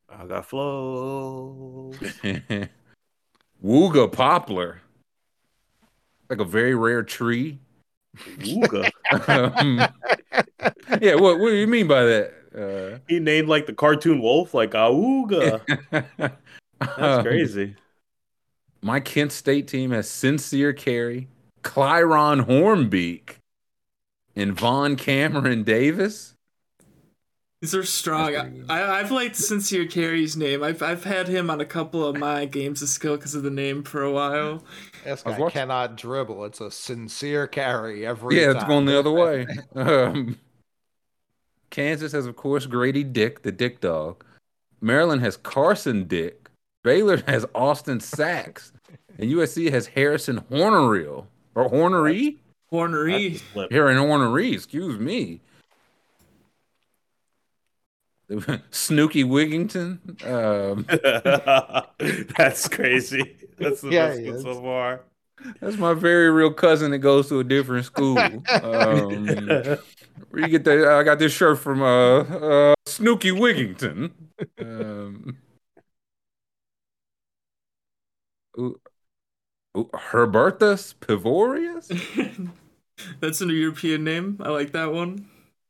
[0.09, 1.91] I got flow.
[3.63, 4.81] Wooga Poplar.
[6.29, 7.57] Like a very rare tree.
[8.17, 8.89] Ooga.
[9.27, 9.79] Um,
[11.01, 13.01] yeah, what what do you mean by that?
[13.07, 15.61] he named like the cartoon wolf, like Auga.
[15.91, 16.29] Uh,
[16.97, 17.75] That's crazy.
[18.81, 21.27] My Kent State team has Sincere Carry,
[21.63, 23.35] Clyron Hornbeak,
[24.35, 26.35] and Von Cameron Davis.
[27.61, 28.31] These are strong.
[28.31, 28.71] That's pretty good.
[28.71, 30.63] I, I've liked Sincere Carry's name.
[30.63, 33.49] I've I've had him on a couple of my games of skill because of the
[33.49, 34.63] name for a while.
[35.03, 36.45] This guy watching- cannot dribble.
[36.45, 38.55] It's a sincere carry every Yeah, time.
[38.55, 39.45] it's going the other way.
[39.75, 40.37] Um,
[41.69, 44.25] Kansas has, of course, Grady Dick, the Dick Dog.
[44.81, 46.49] Maryland has Carson Dick.
[46.83, 48.71] Baylor has Austin Sachs.
[49.19, 51.25] And USC has Harrison Hornerill.
[51.53, 52.37] Or Hornery?
[52.71, 53.33] Hornery.
[53.33, 53.71] That's a flip.
[53.71, 55.41] Hornery, excuse me.
[58.71, 59.99] Snooky Wigington.
[60.23, 60.85] Um,
[62.37, 63.37] That's crazy.
[63.57, 65.01] That's the Yeah, best he one so far.
[65.61, 68.45] that's my very real cousin that goes to a different school.
[68.61, 69.59] Um,
[70.29, 70.87] where you get that?
[70.87, 74.11] I got this shirt from uh, uh, Snooky Wigington.
[74.59, 75.37] Um,
[78.57, 78.79] ooh,
[79.77, 81.93] ooh, Herbertus Pivorius.
[83.19, 84.37] That's a European name.
[84.43, 85.27] I like that one.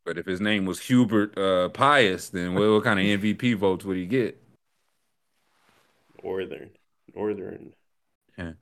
[0.10, 3.86] But if his name was Hubert uh, Pius, then what, what kind of MVP votes
[3.86, 4.42] would he get?
[6.24, 6.72] Northern,
[7.14, 7.74] Northern.
[8.36, 8.54] Yeah.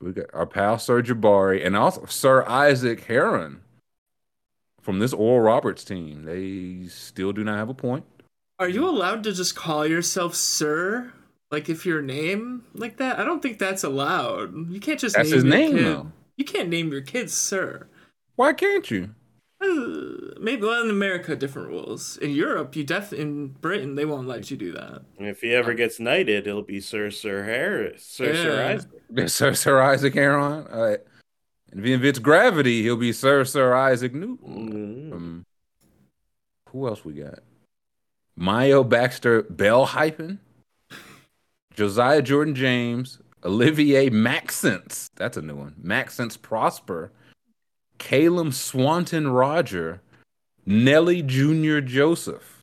[0.00, 3.60] We got our pal Sir Jabari and also Sir Isaac Heron
[4.80, 6.22] from this Oral Roberts team.
[6.22, 8.06] They still do not have a point.
[8.58, 11.12] Are you allowed to just call yourself Sir?
[11.50, 13.18] Like if your name like that?
[13.18, 14.72] I don't think that's allowed.
[14.72, 15.84] You can't just That's name his your name, kid.
[15.84, 16.12] though.
[16.38, 17.88] You can't name your kids Sir.
[18.36, 19.14] Why can't you?
[19.60, 22.16] Uh, maybe well in America different rules.
[22.18, 25.02] In Europe, you def in Britain they won't let you do that.
[25.18, 28.78] If he ever gets knighted, it'll be Sir Sir Harris, Sir Sir
[29.16, 29.28] Isaac.
[29.28, 30.66] Sir Sir Isaac Heron.
[30.68, 30.96] Uh,
[31.72, 35.10] and if it's gravity, he'll be Sir Sir Isaac Newton.
[35.10, 35.12] Mhm.
[35.12, 35.46] Um,
[36.68, 37.40] who else we got?
[38.36, 40.38] Mayo Baxter Bell hyphen,
[41.74, 45.10] Josiah Jordan James, Olivier Maxence.
[45.16, 45.74] That's a new one.
[45.82, 47.10] Maxence Prosper,
[47.98, 50.00] Caleb Swanton Roger,
[50.64, 51.80] Nelly Jr.
[51.80, 52.62] Joseph.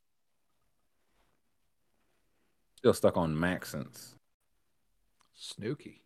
[2.76, 4.14] Still stuck on Maxence.
[5.34, 6.05] Snooky.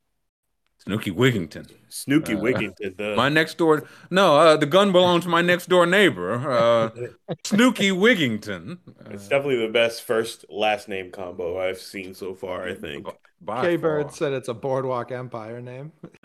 [0.84, 1.70] Snooky Wigington.
[1.90, 2.96] Snooky Uh, Wigington.
[2.96, 6.90] The, My next door, no, uh, the gun belongs to my next door neighbor, uh,
[7.44, 8.78] Snooky Wigington.
[8.88, 12.66] Uh, it's definitely the best first last name combo I've seen so far.
[12.66, 13.06] I think.
[13.42, 15.92] by K Bird said it's a Boardwalk Empire name.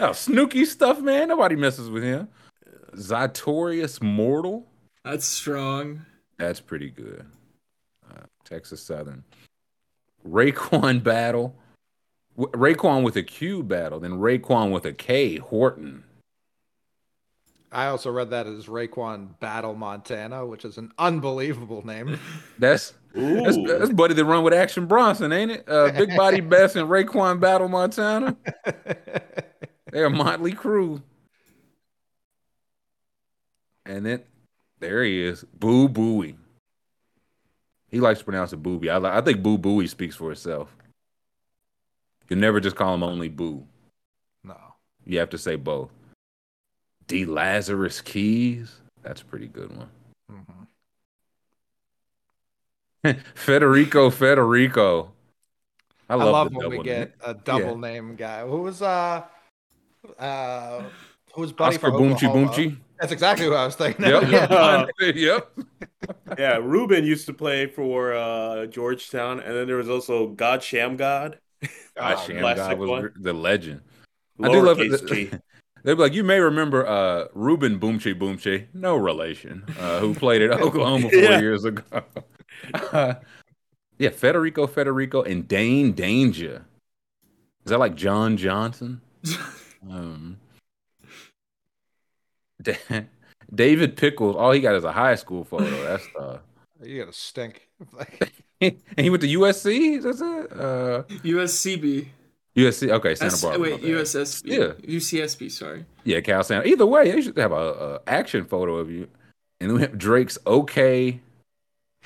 [0.00, 1.28] oh, Snooky stuff, man.
[1.28, 2.28] Nobody messes with him.
[2.94, 4.66] Zytorius Mortal.
[5.04, 6.04] That's strong.
[6.38, 7.24] That's pretty good.
[8.10, 9.24] Uh, Texas Southern.
[10.28, 11.54] Raekwon Battle.
[12.36, 14.00] W- Raekwon with a Q battle.
[14.00, 15.36] Then Raekwon with a K.
[15.36, 16.04] Horton.
[17.72, 22.18] I also read that as Raekwon Battle Montana, which is an unbelievable name.
[22.58, 23.66] That's that's, Ooh.
[23.66, 25.68] that's buddy that run with Action Bronson, ain't it?
[25.68, 28.36] Uh, Big Body Best and Raekwon Battle Montana.
[29.92, 31.02] They're a motley crew.
[33.84, 34.22] And then
[34.78, 36.36] there he is, Boo Booey.
[37.88, 38.88] He likes to pronounce it Booby.
[38.88, 40.68] I, I think Boo Booey speaks for itself.
[42.30, 43.66] You never just call him only Boo.
[44.44, 44.56] no.
[45.04, 45.90] You have to say both.
[47.08, 47.24] D.
[47.24, 48.76] Lazarus Keys.
[49.02, 49.88] That's a pretty good one.
[50.30, 50.66] Mhm.
[53.34, 55.08] Federiko Federiko.
[56.08, 57.74] I I love, love when we double get a double Yeah.
[57.92, 58.42] name guy.
[58.46, 59.24] Who was uh
[60.18, 60.82] uh
[61.34, 62.48] who was Buddy Oscar from Boomchi Oklahoma?
[62.52, 62.76] Boomchi.
[63.00, 64.04] That's exactly what I was thinking.
[64.06, 64.22] Yep.
[65.00, 65.12] Yeah.
[65.14, 65.50] yep.
[66.38, 71.36] yeah, Ruben used to play for uh, Georgetown, and then there was also God Shammgod.
[71.96, 73.12] God, Oh, Sham God was one.
[73.20, 73.80] the legend.
[74.42, 74.90] I do love it.
[75.82, 80.42] They'd be like, you may remember uh, Ruben Boomchi Boomchi, no relation, uh, who played
[80.42, 81.40] at Oklahoma four Yeah.
[81.40, 81.82] years ago.
[82.74, 83.14] Uh,
[83.98, 86.66] yeah, Federiko Federiko and Dane Danger.
[87.64, 89.00] Is that like John Johnson?
[89.90, 90.38] um,
[92.62, 92.76] Da-
[93.54, 94.36] David Pickles.
[94.36, 95.64] All he got is a high school photo.
[95.84, 96.38] That's uh,
[96.82, 97.68] You gotta stink.
[98.60, 100.02] and he went to USC.
[100.02, 100.52] That's it.
[100.52, 102.08] Uh, USCB.
[102.56, 102.90] USC.
[102.90, 103.60] Okay, Santa S- Barbara.
[103.60, 103.96] wait, my bad.
[103.98, 104.42] USSB.
[104.44, 104.96] Yeah.
[104.96, 105.84] UCSB, sorry.
[106.04, 106.66] Yeah, Cal Santa.
[106.66, 109.08] Either way, they should have a, a action photo of you.
[109.60, 111.20] And then we have Drake's OK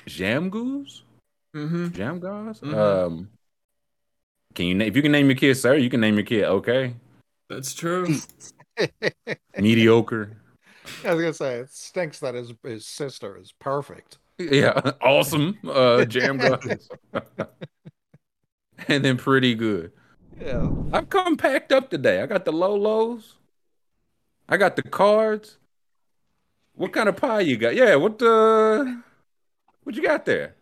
[0.05, 1.01] Djamgouz?
[1.55, 1.87] Mm-hmm.
[1.87, 2.59] Djamgouz?
[2.61, 2.73] Mhm.
[2.75, 3.29] Um
[4.53, 6.43] can you na- if you can name your kid, sir, you can name your kid
[6.43, 6.93] OK.
[7.49, 8.07] That's true.
[9.57, 10.37] Mediocre.
[11.03, 14.17] I was gonna say it stinks that his his sister is perfect.
[14.37, 15.57] Yeah, awesome.
[15.63, 16.89] Uh Djamgouz.
[18.87, 19.91] and then pretty good.
[20.39, 20.69] Yeah.
[20.91, 22.21] I've come packed up today.
[22.21, 23.35] I got the low lows.
[24.49, 25.57] I got the cards.
[26.73, 27.75] What kind of pie you got?
[27.75, 29.01] Yeah, what the
[29.83, 30.55] what you got there?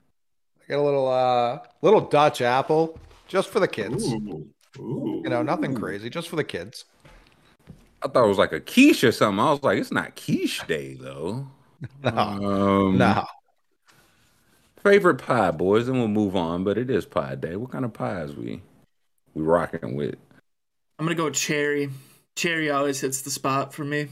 [0.64, 4.14] I got a little uh little Dutch apple just for the kids.
[4.14, 4.48] Ooh.
[4.80, 5.22] Ooh.
[5.24, 6.86] You know, nothing crazy, just for the kids.
[8.04, 9.40] I thought it was like a quiche or something.
[9.40, 11.48] I was like, it's not quiche day though.
[12.02, 12.12] No.
[12.18, 13.26] Um, no.
[14.84, 16.64] Favorite pie, boys, and we'll move on.
[16.64, 17.56] But it is pie day.
[17.56, 18.62] What kind of pies we
[19.34, 20.16] we rocking with?
[21.00, 21.90] I'm gonna go cherry.
[22.36, 24.10] Cherry always hits the spot for me.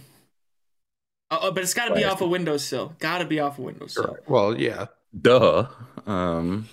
[1.30, 2.94] Uh, uh, but it's got to be off a windowsill.
[3.00, 4.18] Got to be off a windowsill.
[4.28, 4.88] Well, yeah.
[5.20, 5.68] Duh.
[6.06, 6.68] Um,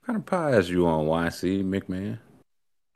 [0.00, 2.18] what kind of pies you on, YC McMahon?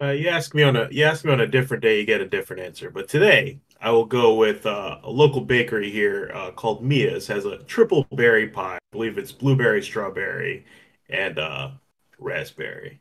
[0.00, 2.20] Uh, you ask me on a you ask me on a different day, you get
[2.20, 2.90] a different answer.
[2.90, 7.26] But today, I will go with uh, a local bakery here uh, called Mia's.
[7.26, 8.76] Has a triple berry pie.
[8.76, 10.64] I believe it's blueberry, strawberry,
[11.08, 11.70] and uh,
[12.18, 13.00] raspberry.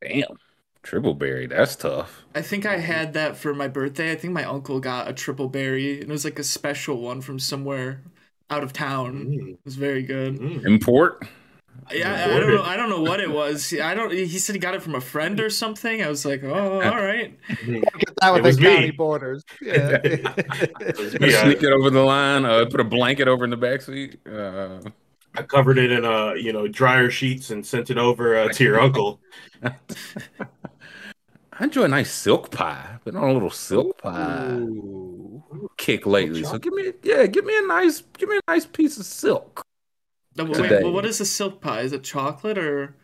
[0.00, 0.38] Damn,
[0.82, 1.46] triple berry.
[1.46, 2.22] That's tough.
[2.34, 4.12] I think I had that for my birthday.
[4.12, 7.20] I think my uncle got a triple berry, and it was like a special one
[7.20, 8.00] from somewhere
[8.48, 9.26] out of town.
[9.26, 9.52] Mm.
[9.52, 10.38] It was very good.
[10.38, 10.64] Mm.
[10.64, 11.28] Import.
[11.92, 12.62] Yeah, I, I don't know.
[12.62, 13.74] I don't know what it was.
[13.74, 14.12] I don't.
[14.12, 16.02] He said he got it from a friend or something.
[16.02, 17.36] I was like, oh, all right.
[17.48, 18.90] Get That with was the me.
[18.92, 19.42] borders.
[19.60, 19.98] Yeah.
[20.04, 21.42] Yeah.
[21.42, 22.44] Sneak it over the line.
[22.44, 24.20] Uh, put a blanket over in the back seat.
[24.26, 24.80] Uh,
[25.34, 28.64] I covered it in uh, you know, dryer sheets and sent it over uh, to
[28.64, 29.20] your uncle.
[29.62, 29.74] I
[31.64, 32.98] enjoy a nice silk pie.
[33.04, 34.60] Been on a little silk pie
[35.76, 36.44] kick lately.
[36.44, 39.62] So give me, yeah, give me a nice, give me a nice piece of silk.
[40.40, 40.80] No, but Today.
[40.80, 41.80] wait, well, what is a silk pie?
[41.82, 42.96] Is it chocolate or?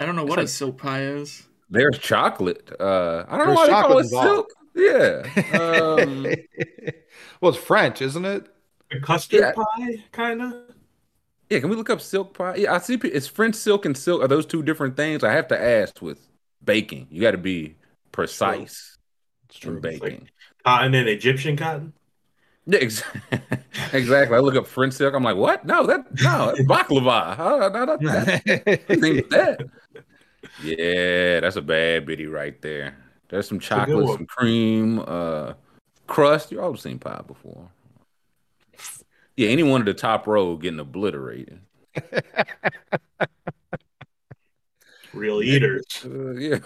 [0.00, 1.46] I don't know what a silk pie is.
[1.70, 2.70] There's chocolate.
[2.80, 4.44] Uh, I don't know There's why they call chocolate it involved.
[4.44, 4.48] silk.
[4.74, 5.28] Yeah.
[5.52, 6.38] Um,
[7.40, 8.48] well, it's French, isn't it?
[8.90, 9.54] A custard Yeah.
[9.54, 10.74] pie, kind of.
[11.50, 11.60] yeah.
[11.60, 12.56] Can we look up silk pie?
[12.56, 12.94] Yeah, I see.
[13.04, 14.22] It's French silk and silk.
[14.22, 15.24] Are those two different things?
[15.24, 16.28] I have to ask with
[16.64, 17.08] baking.
[17.10, 17.76] You got to be
[18.12, 18.98] precise
[19.48, 19.80] It's in true.
[19.80, 20.30] baking.
[20.64, 21.94] Cotton and Egyptian cotton.
[22.70, 22.80] Yeah,
[23.94, 24.36] exactly.
[24.36, 25.14] I look up French silk.
[25.14, 25.64] I'm like, what?
[25.64, 27.34] No, that no, that's baklava.
[27.34, 29.68] How, no, that, that, that.
[30.62, 32.94] Yeah, that's a bad biddy right there.
[33.30, 35.54] There's some chocolate, some cream, uh,
[36.06, 36.52] crust.
[36.52, 37.70] You all seen pie before.
[39.34, 41.60] Yeah, any one of the top row getting obliterated.
[45.14, 45.86] Real eaters.
[46.04, 46.58] Uh, yeah.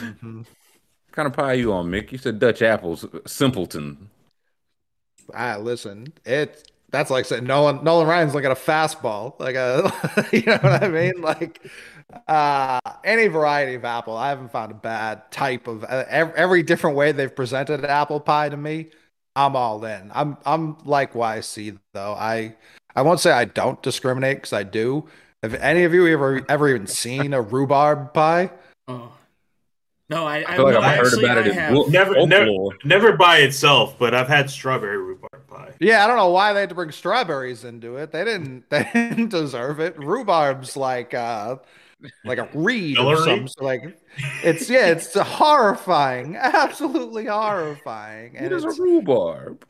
[0.00, 0.44] Mhm.
[1.10, 2.12] kind of pie you on, Mick?
[2.12, 4.10] You said Dutch apples, simpleton.
[5.34, 9.92] Ah, listen, it that's like saying Nolan Nolan Ryan's like at a fastball, like a
[10.32, 11.60] you know what I mean, like
[12.28, 14.16] uh any variety of apple.
[14.16, 18.48] I haven't found a bad type of uh, every, different way they've presented apple pie
[18.48, 18.90] to me.
[19.36, 20.10] I'm all in.
[20.14, 22.14] I'm I'm like YC though.
[22.14, 22.54] I
[22.94, 25.08] I won't say I don't discriminate because I do.
[25.42, 28.50] Have any of you ever ever even seen a rhubarb pie?
[28.86, 29.12] Oh.
[30.10, 31.72] No, I, I, I feel like no, I've heard about it I in have.
[31.74, 32.76] book- Never- folklore.
[32.84, 35.72] Never by itself, but I've had strawberry rhubarb pie.
[35.80, 38.12] Yeah, I don't know why they had to bring strawberries into it.
[38.12, 38.64] They didn't.
[38.70, 39.96] They didn't deserve it.
[39.98, 41.56] Rhubarb's like uh,
[42.24, 43.36] like a reed or Celery?
[43.38, 43.98] some so like.
[44.42, 49.64] It's yeah, it's horrifying, absolutely horrifying, and It is a rhubarb.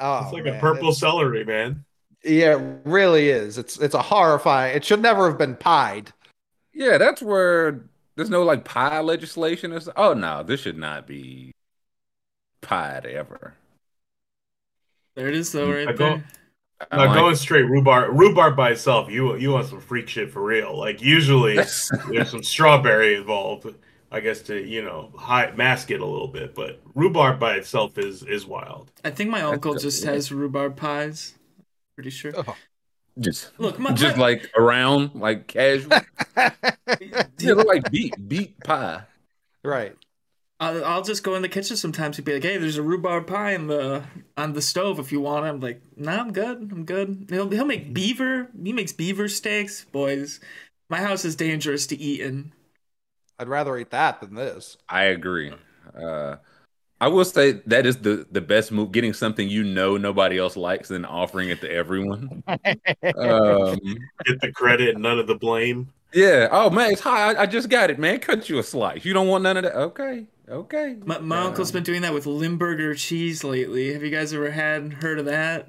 [0.00, 1.84] oh, It's like man, a purple it's- celery, man.
[2.24, 3.58] Yeah, it really is.
[3.58, 4.76] It's it's a horrifying.
[4.76, 6.12] It should never have been pied.
[6.72, 7.84] Yeah, that's where
[8.22, 9.72] there's no like pie legislation.
[9.72, 11.52] Or so- oh no, this should not be
[12.60, 13.54] pied ever.
[15.14, 16.24] There it is, though, right I there.
[16.90, 20.30] I Now like- going straight rhubarb, rhubarb by itself, you you want some freak shit
[20.32, 20.76] for real.
[20.76, 21.54] Like usually
[22.10, 23.66] there's some strawberry involved,
[24.10, 26.54] I guess to you know hide, mask it a little bit.
[26.54, 28.90] But rhubarb by itself is is wild.
[29.04, 31.34] I think my uncle That's- just has rhubarb pies.
[31.94, 32.32] Pretty sure.
[32.36, 32.56] Oh.
[33.18, 35.92] Just Look, my, just my- like around, like casual.
[36.36, 39.04] yeah, look like beet beet pie.
[39.64, 39.96] right.
[40.60, 43.26] I'll, I'll just go in the kitchen sometimes and be like, "Hey, there's a rhubarb
[43.26, 44.04] pie in the
[44.36, 46.70] on the stove if you want." it." I'm like, "Nah, I'm good.
[46.72, 48.48] I'm good." He'll he'll make beaver.
[48.62, 50.40] He makes beaver steaks, boys.
[50.88, 52.52] My house is dangerous to eat in.
[53.38, 54.76] I'd rather eat that than this.
[54.88, 55.52] I agree.
[55.96, 56.36] Uh,
[57.02, 58.92] I will say that is the the best move.
[58.92, 62.42] Getting something you know nobody else likes and offering it to everyone.
[62.48, 63.78] um,
[64.24, 65.92] Get the credit, none of the blame.
[66.14, 66.48] yeah.
[66.50, 67.36] Oh man, it's hot.
[67.36, 68.20] I, I just got it, man.
[68.20, 69.04] Cut you a slice.
[69.04, 69.74] You don't want none of that.
[69.74, 70.26] Okay.
[70.48, 70.96] Okay.
[71.04, 73.92] My, my Uh, uncle's been doing that with Limburger cheese lately.
[73.92, 75.68] Have you guys ever had heard of that?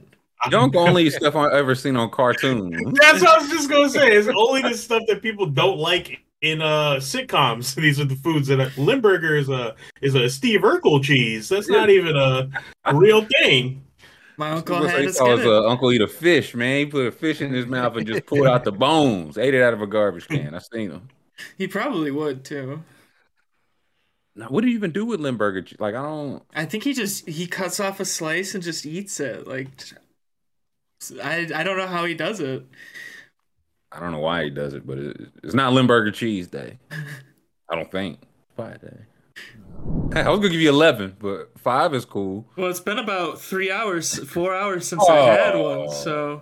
[0.52, 2.76] Your uncle only stuff I've ever seen on cartoons.
[3.00, 4.12] That's what I was just gonna say.
[4.12, 7.74] It's only the stuff that people don't like in uh sitcoms.
[7.82, 11.50] These are the foods that Limburger is a is a Steve Urkel cheese.
[11.50, 12.50] That's not even a,
[12.86, 13.84] a real thing.
[14.38, 16.80] My uncle Uncle had he us saw his uh, uncle eat a fish, man.
[16.80, 19.38] He put a fish in his mouth and just pulled out the bones.
[19.38, 20.54] Ate it out of a garbage can.
[20.54, 21.10] I seen him.
[21.58, 22.84] He probably would too.
[24.36, 25.64] Now, what do you even do with Limburger?
[25.78, 26.44] Like, I don't.
[26.56, 29.48] I think he just he cuts off a slice and just eats it.
[29.48, 29.70] Like
[31.24, 32.66] I I don't know how he does it.
[33.94, 36.80] I don't know why he does it, but it, it's not Limburger cheese day.
[37.70, 38.20] I don't think.
[38.58, 38.98] Pie day.
[40.16, 42.46] I was gonna give you eleven, but five is cool.
[42.56, 45.80] Well, it's been about three hours, four hours since I had Oh.
[45.80, 45.90] one.
[45.90, 46.42] So,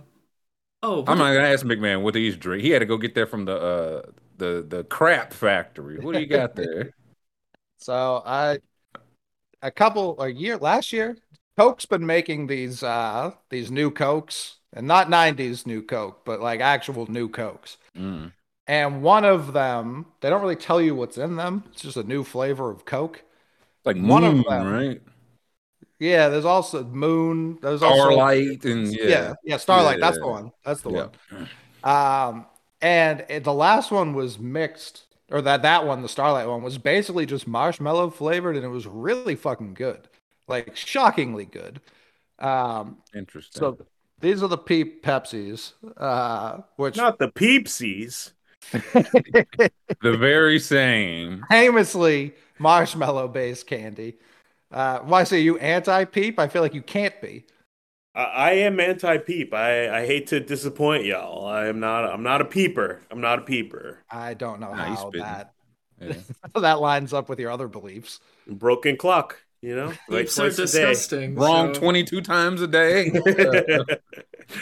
[0.84, 2.64] oh, I'm not gonna ask McMahon what he's drink.
[2.64, 4.02] He had to go get that from the uh
[4.38, 6.00] the the crap factory.
[6.00, 6.92] What do you got there?
[7.78, 8.60] So I,
[9.64, 11.18] a couple a year last year,
[11.62, 16.60] Coke's been making these uh these new Cokes, and not '90s new Coke, but like
[16.60, 17.78] actual new Cokes.
[17.96, 18.32] Mm.
[18.68, 21.64] And one of them, they don't really tell you what's in them.
[21.72, 23.24] It's just a new flavor of Coke.
[23.86, 24.68] Like One of them.
[24.68, 25.02] right?
[26.00, 27.60] Yeah, there's also Moon.
[27.62, 29.34] There's also Starlight and Yeah, yeah.
[29.44, 30.00] yeah, Starlight.
[30.00, 30.52] That's the one.
[30.66, 31.08] That's the Yeah.
[31.30, 31.50] one.
[31.84, 32.46] Um,
[32.82, 36.78] and it, the last one was mixed, or that that one, the Starlight one, was
[36.78, 40.08] basically just marshmallow flavored, and it was really fucking good,
[40.52, 41.82] like shockingly good.
[42.40, 43.60] Um, Interesting.
[43.60, 43.78] so
[44.20, 48.34] these are the Peep Pepsis, uh, which Not the Peepsies.
[50.02, 51.50] The very same.
[51.50, 54.18] famously marshmallow based candy.
[54.72, 56.40] Uh, why say you anti peep?
[56.40, 57.46] I feel like you can't be.
[58.16, 59.54] I, I am anti peep.
[59.54, 61.46] I, I hate to disappoint y'all.
[61.46, 62.06] I am not.
[62.06, 63.02] I'm not a peeper.
[63.12, 64.06] I'm not a peeper.
[64.10, 65.22] I don't know he's how spitting.
[65.22, 65.54] that
[66.00, 66.14] Yeah.
[66.56, 68.20] that lines up with your other beliefs.
[68.48, 69.42] Broken clock.
[69.62, 70.62] You know, like Peeps are twice a day.
[70.92, 71.36] disgusting.
[71.36, 73.10] Wrong so- 22 times a day.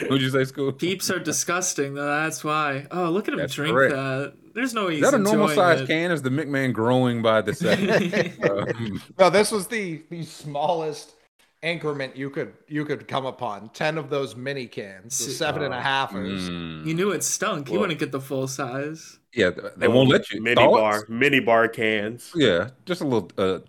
[0.02, 0.78] What'd you say, Scoob?
[0.78, 1.94] Peeps are disgusting.
[1.94, 2.86] That's why.
[2.90, 3.94] Oh, look at him That's drink correct.
[3.94, 4.34] that.
[4.54, 5.86] There's no way Is that a normal enjoying size it.
[5.86, 6.10] can?
[6.10, 8.34] Is the McMahon growing by the second?
[8.50, 11.14] Um, No, this was the the smallest
[11.62, 13.70] increment you could you could come upon.
[13.70, 16.48] Ten of those mini cans, the See- seven and a halfers.
[16.48, 16.84] mm.
[16.86, 17.70] You knew it stunk.
[17.70, 19.18] You wouldn't get the full size.
[19.34, 20.42] Yeah, they won't let you.
[20.42, 20.76] Mini Thoughts?
[20.80, 22.32] bar, mini bar cans.
[22.34, 23.30] Yeah, just a little.
[23.38, 23.60] Uh,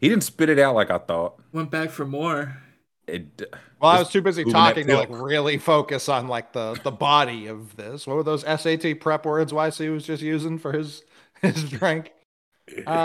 [0.00, 1.38] he didn't spit it out like I thought.
[1.52, 2.56] Went back for more.
[3.80, 7.46] Well, I was too busy talking to like really focus on like the the body
[7.46, 8.06] of this.
[8.06, 11.02] What were those SAT prep words YC was just using for his
[11.42, 12.12] his drink?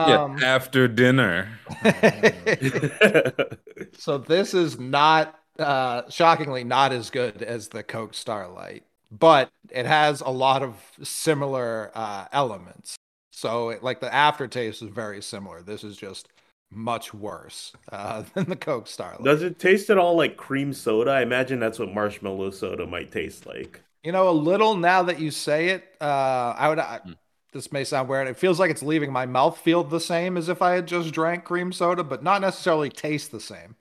[0.05, 1.59] yeah, Um, after dinner.
[3.97, 9.85] so this is not uh shockingly not as good as the Coke Starlight, but it
[9.85, 12.95] has a lot of similar uh elements.
[13.31, 15.61] So it, like the aftertaste is very similar.
[15.61, 16.27] This is just
[16.75, 19.23] much worse uh, than the Coke Starlight.
[19.23, 21.11] Does it taste at all like cream soda?
[21.11, 23.81] I imagine that's what marshmallow soda might taste like.
[24.03, 26.79] You know, a little now that you say it, uh, I would.
[26.79, 27.13] I, Hmm.
[27.53, 28.27] this may sound weird.
[28.27, 31.11] It feels like it's leaving my mouth feel the same as if I had just
[31.11, 33.75] drank cream soda, but not necessarily taste the same.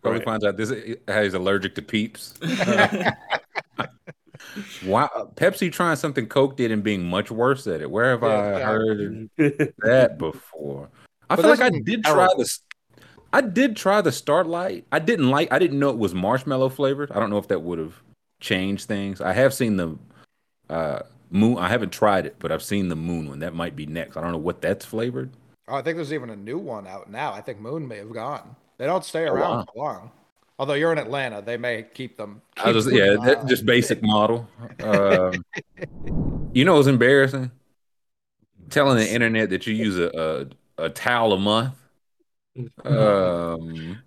[0.00, 0.24] Probably Right.
[0.24, 2.34] finds out this he's allergic to peeps.
[4.86, 7.90] wow, Pepsi trying something Coke did and being much worse at it.
[7.90, 8.60] Where have I Yeah.
[8.60, 9.30] heard
[9.78, 10.88] that before?
[11.28, 12.60] I But feel like I did try this.
[13.32, 14.86] I did try the Starlight.
[14.92, 15.52] I didn't like.
[15.52, 17.10] I didn't know it was marshmallow flavored.
[17.12, 18.00] I don't know if that would have
[18.40, 19.20] changed things.
[19.20, 19.98] I have seen the
[20.70, 21.00] uh,
[21.30, 21.58] moon.
[21.58, 23.40] I haven't tried it, but I've seen the moon one.
[23.40, 24.16] That might be next.
[24.16, 25.30] I don't know what that's flavored.
[25.68, 27.32] Oh, I think there's even a new one out now.
[27.32, 28.54] I think Moon may have gone.
[28.78, 29.64] They don't stay Oh, around wow.
[29.74, 30.10] for long.
[30.60, 32.40] Although you're in Atlanta, they may keep them.
[32.56, 34.48] I was keep just, yeah, that, just basic model.
[34.82, 35.44] Um,
[36.52, 37.50] you know, it's embarrassing
[38.70, 40.46] telling the internet that you use a a,
[40.78, 41.74] a towel a month.
[42.84, 44.02] Um,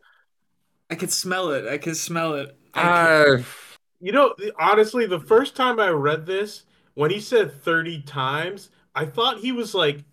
[0.89, 1.67] I could smell it.
[1.67, 2.57] I could smell it.
[2.73, 3.45] I could-
[4.01, 6.63] You know, honestly, the first time I read this,
[6.93, 10.03] when he said 30 times, I thought he was like,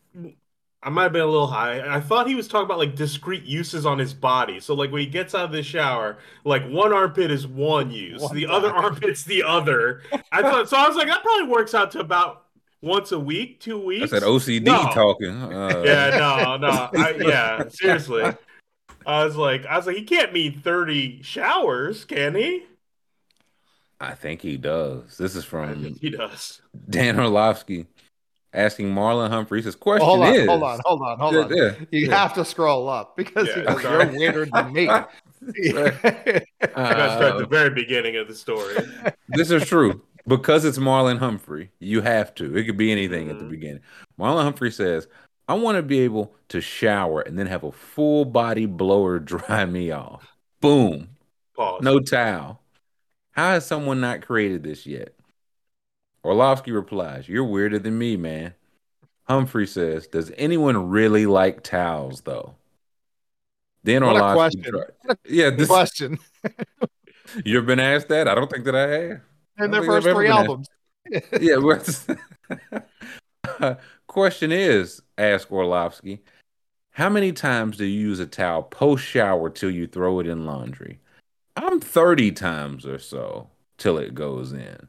[0.82, 1.80] I might have been a little high.
[1.94, 4.60] I thought he was talking about like discrete uses on his body.
[4.60, 8.22] So, like, when he gets out of the shower, like one armpit is one use,
[8.22, 10.02] One the other armpit's the other.
[10.30, 12.45] I thought, so I was like, that probably works out to about
[12.86, 14.10] once a week, two weeks.
[14.10, 14.90] that's that OCD No.
[14.94, 15.42] talking.
[15.42, 16.68] Uh, Yeah, no, no.
[16.68, 18.32] I, yeah, seriously.
[19.04, 22.64] I was like, I was like, he can't mean 30 showers, can he?
[24.00, 25.16] I think he does.
[25.16, 26.60] This is from He does.
[26.88, 27.86] Dan Orlovsky
[28.52, 29.64] asking Marlon Humphreys.
[29.64, 31.54] His question Hold on, is, hold on, hold on, hold Yeah, on.
[31.54, 32.16] yeah, You yeah.
[32.16, 34.88] have to scroll up because Yeah, goes, you're weirder than me.
[34.88, 35.04] I
[35.64, 38.76] gotta start at Uh, the very beginning of the story.
[39.28, 41.70] this is true because it's Marlon Humphrey.
[41.78, 42.56] You have to.
[42.56, 43.50] It could be anything at the Mhm.
[43.50, 43.80] beginning.
[44.18, 45.06] Marlon Humphrey says,
[45.48, 49.64] "I want to be able to shower and then have a full body blower dry
[49.66, 50.34] me off.
[50.60, 51.10] Boom,
[51.56, 51.82] Pause.
[51.82, 52.60] no towel.
[53.32, 55.14] How has someone not created this yet?"
[56.24, 58.54] Orlovsky replies, "You're weirder than me, man."
[59.24, 62.54] Humphrey says, "Does anyone really like towels, though?"
[63.84, 64.72] Then What a Orlovsky, question.
[65.04, 66.18] try- yeah, this Question.
[67.44, 68.26] You've been asked that?
[68.28, 69.20] I don't think that I have.
[69.58, 70.48] In their first three been asked.
[70.48, 70.68] albums.
[71.40, 71.56] yeah.
[72.68, 72.86] But
[73.60, 73.74] uh,
[74.06, 76.22] question is, ask Orlovsky,
[76.90, 80.46] how many times do you use a towel post shower till you throw it in
[80.46, 81.00] laundry?
[81.56, 83.48] I'm 30 times or so
[83.78, 84.88] till it goes in.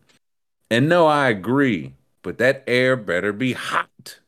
[0.70, 4.20] And no, I agree, but that air better be hot.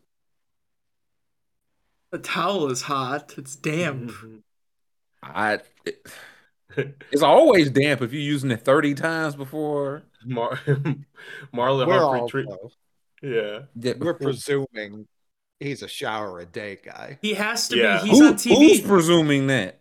[2.11, 3.33] the towel is hot.
[3.37, 4.11] It's damp.
[4.11, 4.37] Mm-hmm.
[5.23, 6.05] I it-
[7.11, 10.03] it's always damp if you're using it 30 times before.
[10.25, 10.59] Mar-
[11.53, 12.45] Marlon We're Humphrey.
[12.45, 12.71] all,
[13.21, 13.59] Tre- yeah.
[13.75, 15.07] Yeah, we're presuming
[15.59, 17.17] he's a shower a day guy.
[17.21, 18.01] He has to Yeah.
[18.03, 18.09] be.
[18.09, 18.57] He's Who- on TV.
[18.57, 19.79] Who's presuming that?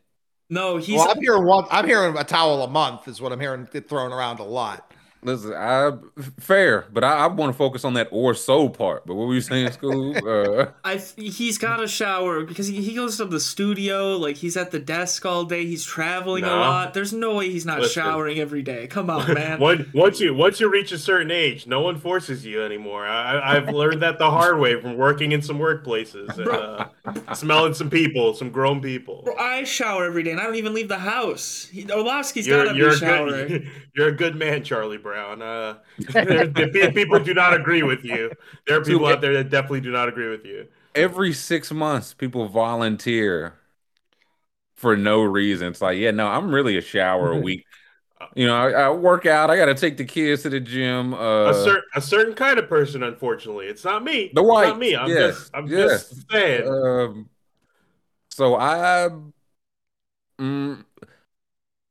[0.50, 0.96] no, he's.
[0.96, 1.66] well, I'm hearing one.
[1.70, 4.92] I'm hearing a towel a month is what I'm hearing thrown around a lot.
[5.22, 5.92] Listen, I
[6.38, 9.04] fair, but I, I want to focus on that or so part.
[9.04, 10.18] But what were you saying, Scoob?
[10.28, 14.16] Uh, I he's got a shower because he, he goes to the studio.
[14.16, 15.64] Like he's at the desk all day.
[15.66, 16.94] He's traveling a lot.
[16.94, 18.02] There's no way he's not Listen.
[18.02, 18.86] showering every day.
[18.86, 19.58] Come on, man.
[19.58, 23.06] Once, once you once you reach a certain age, no one forces you anymore.
[23.06, 27.74] I, I've learned that the hard way from working in some workplaces and uh, smelling
[27.74, 29.22] some people, some grown people.
[29.24, 31.66] Bro, I shower every day, and I don't even leave the house.
[31.72, 33.48] He, Orlovsky's You're got to you're be a showering.
[33.48, 35.07] good you're a good man, Charlie Brown.
[35.08, 35.42] Brown.
[35.42, 35.78] Uh,
[36.22, 38.30] there, the people do not agree with you.
[38.66, 40.68] There are people out there that definitely do not agree with you.
[40.94, 43.58] Every six months, people volunteer
[44.76, 45.68] for no reason.
[45.68, 47.66] It's like, yeah, no, I'm really a shower a week.
[48.34, 49.50] You know, I, I work out.
[49.50, 51.14] I got to take the kids to the gym.
[51.14, 54.32] Uh, a certain a certain kind of person, unfortunately, it's not me.
[54.32, 54.94] The It's white, not me.
[54.96, 56.12] I'm yes, just I'm yes.
[56.12, 56.64] just saying.
[56.64, 57.30] Um,
[58.30, 59.08] so I,
[60.38, 60.84] mm,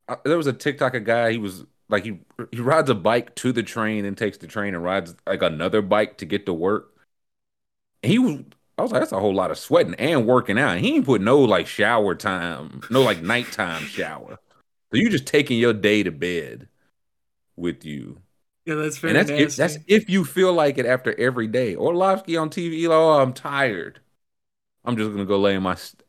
[0.08, 1.32] I, there was a TikTok a guy.
[1.32, 2.20] He was like he
[2.52, 5.82] he rides a bike to the train and takes the train and rides like another
[5.82, 6.94] bike to get to work.
[8.02, 8.42] He was.
[8.76, 10.78] I was like, that's a whole lot of sweating and working out.
[10.78, 14.38] He ain't put no like shower time, no like nighttime shower.
[14.92, 16.68] So you just taking your day to bed
[17.56, 18.18] with you.
[18.64, 21.74] Yeah, that's very And that's if, that's if you feel like it after every day.
[21.74, 24.00] Orlovsky on TV, oh, I'm tired.
[24.84, 26.02] I'm just gonna go lay in my st-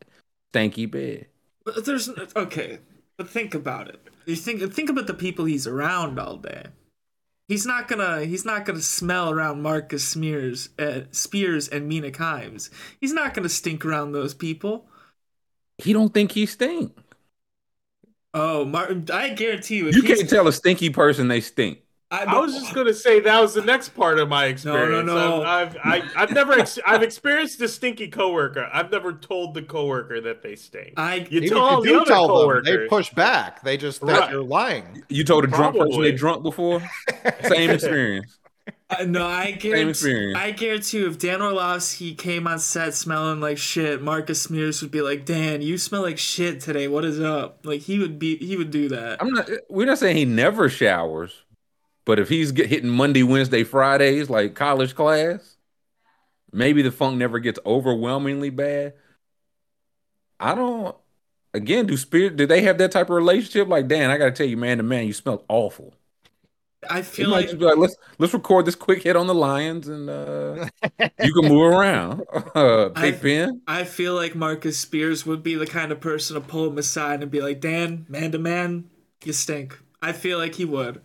[0.52, 1.26] stanky bed.
[1.64, 2.78] But there's okay,
[3.16, 4.09] but think about it.
[4.26, 6.66] You think think about the people he's around all day.
[7.48, 12.70] He's not gonna he's not gonna smell around Marcus Smears, uh, Spears and Mina Kimes.
[13.00, 14.86] He's not gonna stink around those people.
[15.78, 16.96] He don't think he stink.
[18.32, 21.80] Oh, Martin, I guarantee you, You can't tell a stinky person they stink.
[22.12, 25.06] I, I was just gonna say that was the next part of my experience.
[25.06, 25.42] no.
[25.44, 28.68] I've, I've, I, I've never ex- I've experienced a stinky coworker.
[28.72, 30.94] I've never told the coworker that they stink.
[30.96, 33.62] I You Even tell all if the you do other tell them, they push back.
[33.62, 34.30] They just think Right.
[34.32, 35.04] you're lying.
[35.08, 36.82] You told a drunk person they drunk before.
[37.44, 38.36] Same experience.
[38.36, 38.40] I-
[39.02, 39.90] uh, no, I guarantee.
[39.90, 40.36] experience.
[40.36, 44.90] I guarantee you, if Dan Orlovsky came on set smelling like shit, Marcus Smears would
[44.90, 46.88] be like, "Dan, you smell like shit today.
[46.88, 49.22] What is up?" Like he would be, he would do that.
[49.22, 49.48] I'm not.
[49.68, 51.32] We're not saying he never showers,
[52.04, 55.56] but if he's get, hitting Monday, Wednesday, Fridays like college class,
[56.52, 58.94] maybe the funk never gets overwhelmingly bad.
[60.38, 60.96] I don't.
[61.52, 62.36] Again, do spirit?
[62.36, 63.68] Do they have that type of relationship?
[63.68, 65.94] Like, Dan, I got to tell you, man to man, you smell awful.
[66.88, 70.66] I feel like like, let's let's record this quick hit on the Lions, and uh,
[71.22, 72.22] you can move around.
[72.54, 73.60] Uh, Big I- Pen.
[73.68, 77.22] I feel like Marcus Spears would be the kind of person to pull him aside
[77.22, 78.88] and be like, "Dan, man to man,
[79.24, 81.02] you stink." I feel like he would.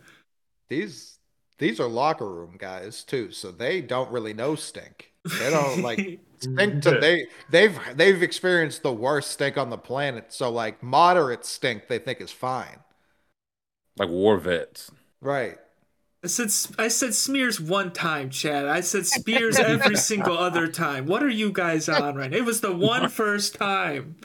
[0.68, 1.18] These
[1.58, 5.12] these are locker room guys too, so they don't really know stink.
[5.38, 10.32] They don't like stink to they they've they've experienced the worst stink on the planet.
[10.32, 12.80] So like moderate stink they think is fine.
[13.98, 14.90] like war vets.
[15.20, 15.56] Right.
[16.24, 18.66] I said I said Smears one time, Chad.
[18.66, 21.06] I said Spears every single other time.
[21.06, 22.36] What are you guys on right now?
[22.36, 24.16] It was the one first time.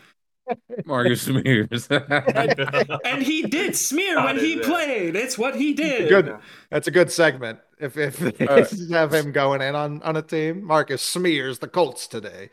[0.86, 1.88] Marcus Smears.
[3.06, 5.16] And he did smear when he played.
[5.16, 6.10] It's what he did.
[6.10, 6.38] Good.
[6.70, 7.60] That's a good segment.
[7.80, 11.68] If if they Uh, have him going in on on a team, Marcus smears the
[11.68, 12.50] Colts today.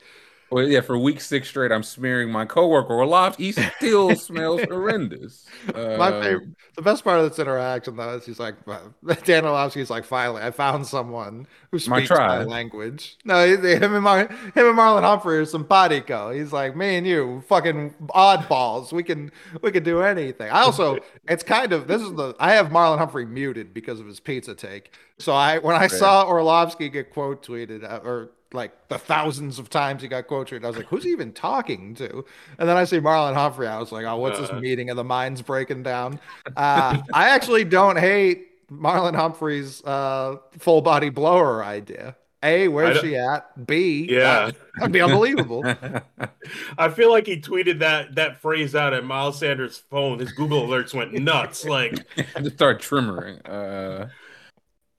[0.50, 3.44] Well, yeah, for week six straight, I'm smearing my coworker Orlovsky.
[3.46, 5.44] He still smells horrendous.
[5.74, 8.54] My Um, favorite, the best part of this interaction though is he's like,
[9.24, 12.46] Dan Orlovsky's like, finally, I found someone who My speaks my, tribe.
[12.46, 13.18] language.
[13.24, 16.30] No, him and Mar- him and Marlon Humphrey are simpatico.
[16.30, 18.90] He's like, me and you, fucking oddballs.
[18.92, 19.30] We can
[19.62, 20.50] we can do anything.
[20.50, 24.06] I also, it's kind of this is the I have Marlon Humphrey muted because of
[24.06, 24.94] his pizza take.
[25.18, 29.68] So I when I saw Orlovsky get quote tweeted uh, or like the thousands of
[29.70, 30.64] times he got quoted.
[30.64, 32.24] I was like, who's he even talking to?
[32.58, 33.66] And then I see Marlon Humphrey.
[33.66, 34.60] I was like, oh, what's this Uh.
[34.60, 36.18] meeting of the minds breaking down?
[36.56, 42.16] Uh, I actually don't hate Marlon Humphrey's uh, full body blower idea.
[42.42, 43.66] A, where's she at?
[43.66, 44.46] B, Yeah.
[44.46, 45.64] that- that'd be unbelievable.
[46.78, 50.20] I feel like he tweeted that that phrase out at Miles Sanders' phone.
[50.20, 51.64] His Google alerts went nuts.
[51.64, 51.98] Like,
[52.36, 53.40] I just start trimmering.
[53.44, 54.06] Uh,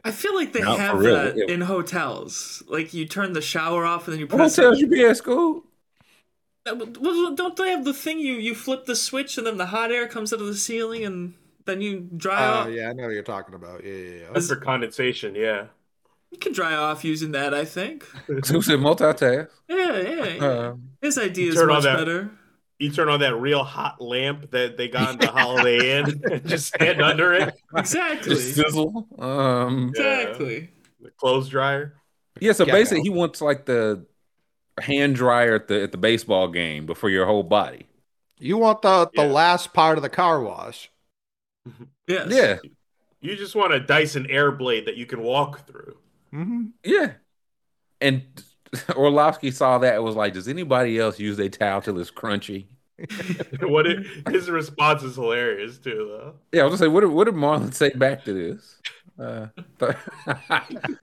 [0.04, 1.54] I feel like they No, for have that yeah.
[1.54, 2.64] in hotels.
[2.68, 4.56] Like you turn the shower off and then you what press.
[4.56, 5.64] hotels you be at Scoob?
[6.66, 9.68] Uh, well, Don't they have the thing you you flip the switch and then the
[9.68, 11.34] hot air comes out of the ceiling and
[11.66, 12.70] then you dry Oh, off?
[12.70, 13.84] yeah, I know what you're talking about.
[13.84, 14.26] Yeah, yeah, yeah.
[14.34, 15.36] that's for condensation.
[15.36, 15.66] Yeah.
[16.32, 17.54] You can dry off using that.
[17.54, 18.04] I think.
[18.28, 19.48] Who said multitask?
[19.68, 20.26] Yeah, yeah.
[20.26, 20.46] yeah.
[20.46, 22.30] Uh, His idea is turn on much that- better.
[22.80, 26.48] You turn on that real hot lamp that they got in the Holiday Inn and
[26.48, 27.54] just stand under it.
[27.76, 28.34] Exactly.
[28.36, 29.06] just sizzle.
[29.20, 30.20] Um, Yeah.
[30.22, 30.70] Exactly.
[31.02, 31.96] The clothes dryer.
[32.40, 32.54] yeah.
[32.54, 34.06] So Yeah, basically, he wants like the
[34.80, 37.86] hand dryer at the at the baseball game before your whole body.
[38.40, 39.32] You want the, the Yeah.
[39.32, 40.90] last part of the car wash.
[42.08, 42.28] Yes.
[42.32, 42.58] Yeah,
[43.22, 45.98] You just want a Dyson Airblade that you can walk through.
[46.32, 47.12] hmm yeah.
[48.02, 48.24] And
[48.96, 52.68] Orlovsky saw that and was like, "Does anybody else use their towel till it's crunchy?"
[53.62, 56.34] what it, his response is hilarious too, though.
[56.52, 58.76] Yeah, I was gonna say, what did, what did Marlon say back to this?
[59.18, 59.48] Uh,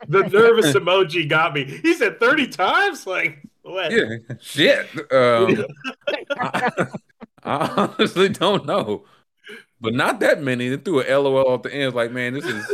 [0.08, 1.64] The nervous emoji got me.
[1.64, 3.06] He said thirty times.
[3.06, 3.90] Like what?
[3.90, 4.88] yeah, shit.
[5.12, 5.64] Um,
[6.38, 6.70] I,
[7.44, 9.04] I honestly don't know.
[9.80, 10.68] But not that many.
[10.68, 11.94] They threw a LOL at the end.
[11.94, 12.66] Like, man, this is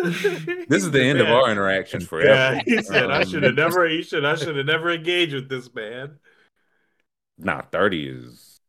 [0.68, 2.28] this is the end of our interactions forever.
[2.28, 3.88] Yeah, he said I Um, should have never.
[3.88, 4.24] He should.
[4.24, 6.18] I should have never engaged with this man.
[7.38, 8.60] Nah, thirty is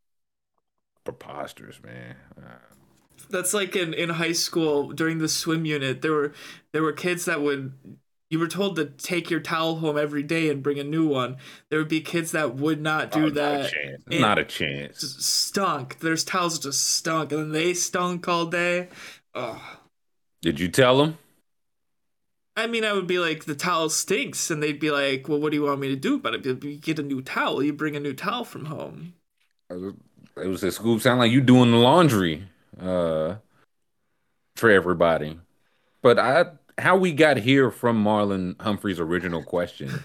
[1.03, 2.15] preposterous, man.
[2.37, 2.73] Uh,
[3.29, 6.01] That's like in, in high school during the swim unit.
[6.01, 6.33] There were
[6.71, 7.73] there were kids that would
[8.33, 11.37] you were told to take your towel home every day and bring a new one.
[11.69, 13.59] There would be kids that would not do oh, that.
[13.59, 14.03] Not a chance.
[14.09, 15.23] Not a chance.
[15.23, 15.99] Stunk.
[15.99, 18.87] There's towels just stunk, and then they stunk all day.
[19.35, 19.61] Ugh.
[20.41, 21.19] Did you tell them?
[22.57, 25.51] I mean, I would be like, the towel stinks, and they'd be like, well, what
[25.51, 26.47] do you want me to do about it?
[26.47, 27.61] I'd You get a new towel.
[27.61, 29.13] You bring a new towel from home.
[29.69, 30.99] It was at school.
[30.99, 32.47] Sound like you doing the laundry
[32.81, 33.35] uh,
[34.55, 35.39] for everybody.
[36.01, 36.45] But I,
[36.77, 40.03] how we got here from Marlon Humphrey's original question.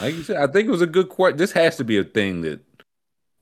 [0.00, 1.36] Like you said, I think it was a good question.
[1.38, 2.60] This has to be a thing that,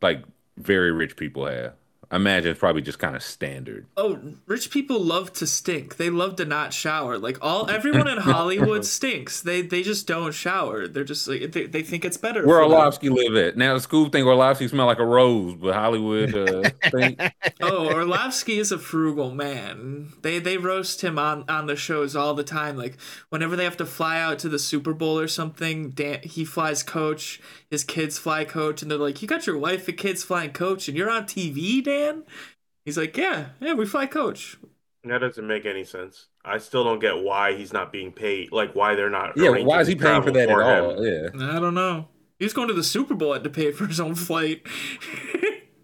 [0.00, 0.24] like,
[0.56, 1.74] very rich people have.
[2.12, 3.86] I imagine it's probably just kind of standard.
[3.96, 5.96] Oh, rich people love to stink.
[5.96, 7.16] They love to not shower.
[7.16, 9.40] Like all everyone in Hollywood stinks.
[9.40, 10.86] They they just don't shower.
[10.86, 12.46] They're just like they, they think it's better.
[12.46, 12.70] Where them.
[12.70, 13.56] Orlovsky live at?
[13.56, 17.18] Now the school think Orlovsky smell like a rose, but Hollywood uh, think
[17.62, 20.12] Oh, Orlovsky is a frugal man.
[20.20, 22.76] They they roast him on on the shows all the time.
[22.76, 22.98] Like
[23.30, 26.82] whenever they have to fly out to the Super Bowl or something, Dan, he flies
[26.82, 27.40] coach.
[27.70, 30.88] His kids fly coach, and they're like, "You got your wife and kids flying coach,
[30.88, 32.01] and you're on TV, Dan."
[32.84, 34.56] He's like, "Yeah, yeah, we fly coach."
[35.04, 36.26] That doesn't make any sense.
[36.44, 38.52] I still don't get why he's not being paid.
[38.52, 39.32] Like why they're not.
[39.36, 39.50] yeah.
[39.50, 40.84] Why is he paying for travel that at him.
[40.84, 41.04] all?
[41.46, 42.08] Yeah, I don't know.
[42.38, 44.62] He's going to the Super Bowl, had to pay for his own flight.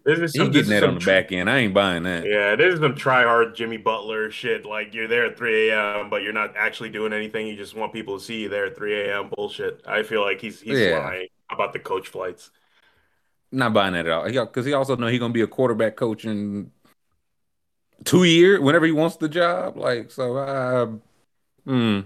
[0.04, 1.50] This is he some, this getting that on the tr- back end.
[1.50, 2.24] I ain't buying that.
[2.24, 4.64] Yeah, this is some try hard Jimmy Butler shit.
[4.64, 7.46] Like you're there at 3 a.m., but you're not actually doing anything.
[7.46, 9.28] You just want people to see you there at 3 a.m.
[9.36, 9.82] Bullshit.
[9.86, 10.98] I feel like he's he's Yeah.
[11.00, 12.50] lying about the coach flights.
[13.50, 14.24] Not buying that at all.
[14.24, 16.70] Because he also know he gonna be a quarterback coach in
[18.04, 19.76] two years, whenever he wants the job.
[19.76, 20.86] Like so, uh,
[21.64, 22.00] hmm.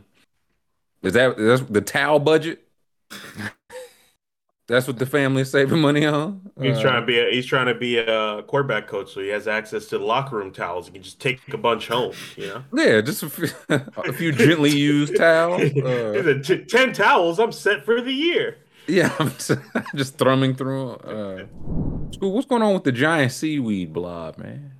[1.02, 2.62] Is that that's the towel budget?
[4.68, 6.48] that's what the family is saving money on.
[6.60, 9.28] He's Uh, trying to be a, he's trying to be a quarterback coach, so he
[9.28, 10.86] has access to the locker room towels.
[10.86, 12.14] He can just take a bunch home.
[12.36, 15.62] You know, Yeah, just a few, a few gently used towels.
[15.84, 17.40] Uh, "T- ten towels.
[17.40, 18.58] I'm set for the year.
[18.86, 19.52] yeah, I'm just,
[19.94, 20.92] just thrumming through.
[20.92, 21.46] Uh,
[22.10, 24.72] Scoob, what's going on with the giant seaweed blob, man?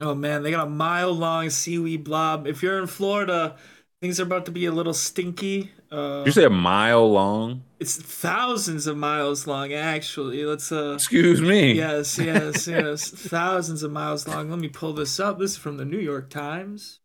[0.00, 2.46] Oh man, they got a mile long seaweed blob.
[2.46, 3.56] If you're in Florida,
[4.00, 5.72] things are about to be a little stinky.
[5.92, 7.64] Uh, you say a mile long?
[7.80, 10.44] it's thousands of miles long, actually.
[10.44, 10.92] Let's uh.
[10.92, 11.72] Excuse me.
[11.72, 13.08] Yes, yes, yes.
[13.10, 14.50] thousands of miles long.
[14.50, 15.38] Let me pull this up.
[15.38, 17.00] This is from the New York Times.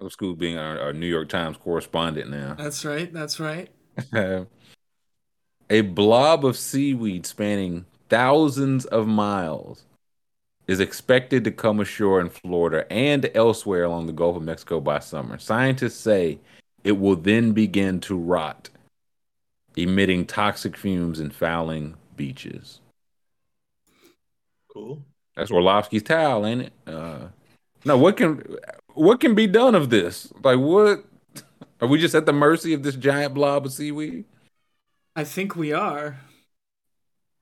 [0.00, 2.54] Scoob being our, our New York Times correspondent now.
[2.58, 3.12] That's right.
[3.12, 3.70] That's right.
[5.70, 9.84] a blob of seaweed spanning thousands of miles
[10.66, 14.98] is expected to come ashore in Florida and elsewhere along the Gulf of Mexico by
[14.98, 15.38] summer.
[15.38, 16.38] Scientists say
[16.84, 18.70] it will then begin to rot,
[19.76, 22.80] emitting toxic fumes and fouling beaches.
[24.72, 25.02] Cool.
[25.36, 26.72] That's Orlovsky's towel, ain't it?
[26.86, 27.28] Uh,
[27.84, 28.42] no, what can
[28.94, 30.32] what can be done of this?
[30.42, 31.04] Like, what
[31.82, 34.24] are we just at the mercy of this giant blob of seaweed?
[35.14, 36.18] I think we are.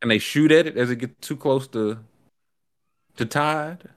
[0.03, 1.99] and they shoot at it as it gets too close to
[3.17, 3.89] to tide.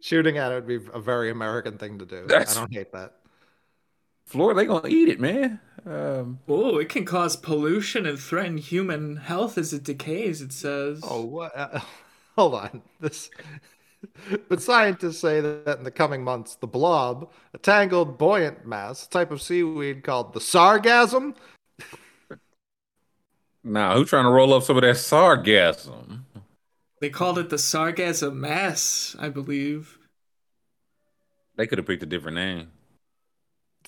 [0.00, 2.26] Shooting at it would be a very American thing to do.
[2.26, 3.14] That's- I don't hate that.
[4.26, 5.60] Florida, they gonna eat it, man.
[5.86, 10.42] Um, Oh, it can cause pollution and threaten human health as it decays.
[10.42, 11.00] It says.
[11.02, 11.56] Oh, what?
[11.56, 11.80] Uh,
[12.36, 12.82] hold on.
[13.00, 13.30] This.
[14.48, 19.10] But scientists say that in the coming months, the blob, a tangled, buoyant mass, a
[19.10, 21.34] type of seaweed called the sargasm,
[23.64, 26.20] now who's trying to roll up some of that sargassum?
[27.00, 29.98] They called it the sargassum mass, I believe.
[31.56, 32.68] They could have picked a different name.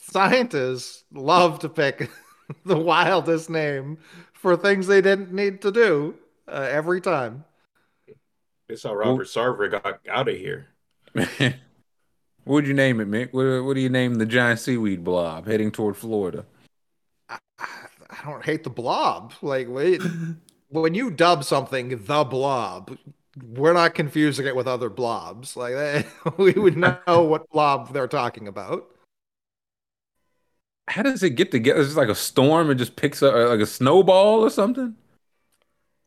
[0.00, 2.10] scientists love to pick
[2.64, 3.98] the wildest name
[4.32, 6.14] for things they didn't need to do
[6.48, 7.44] uh, every time.
[8.70, 10.68] It's how Robert Sarver got out of here.
[11.12, 11.54] what
[12.44, 13.32] would you name it, Mick?
[13.32, 16.46] What, what do you name the giant seaweed blob heading toward Florida?
[17.28, 19.32] I, I don't hate the blob.
[19.42, 20.00] Like wait,
[20.68, 22.96] when you dub something the blob,
[23.42, 25.56] we're not confusing it with other blobs.
[25.56, 26.06] Like that,
[26.38, 28.86] we would know what blob they're talking about.
[30.86, 31.80] How does it get together?
[31.80, 32.70] It's just like a storm.
[32.70, 34.96] It just picks up uh, like a snowball or something.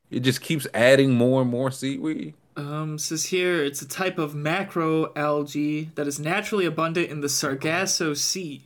[0.09, 2.36] It just keeps adding more and more seaweed.
[2.56, 8.14] Um, says here it's a type of macroalgae that is naturally abundant in the Sargasso
[8.14, 8.64] Sea.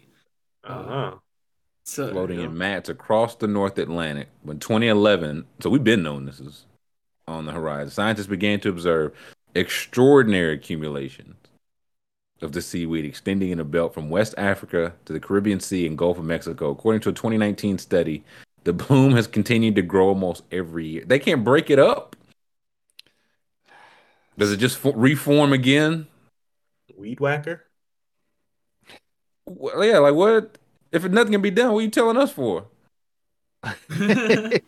[0.63, 1.11] Uh huh.
[1.81, 4.27] It's a, floating in mats across the North Atlantic.
[4.43, 6.65] When 2011, so we've been knowing this is
[7.27, 7.91] on the horizon.
[7.91, 9.13] Scientists began to observe
[9.55, 11.35] extraordinary accumulations
[12.41, 15.97] of the seaweed extending in a belt from West Africa to the Caribbean Sea and
[15.97, 16.71] Gulf of Mexico.
[16.71, 18.23] According to a 2019 study,
[18.65, 21.03] the bloom has continued to grow almost every year.
[21.05, 22.16] They can't break it up.
[24.37, 26.07] Does it just fo- reform again?
[26.95, 27.63] Weed whacker.
[29.45, 30.57] Well, yeah, like what?
[30.91, 32.67] If nothing can be done, what are you telling us for?
[33.63, 34.59] so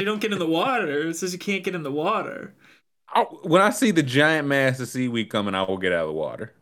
[0.00, 1.08] you don't get in the water.
[1.08, 2.54] It says you can't get in the water.
[3.08, 6.08] I, when I see the giant mass of seaweed coming, I will get out of
[6.08, 6.52] the water.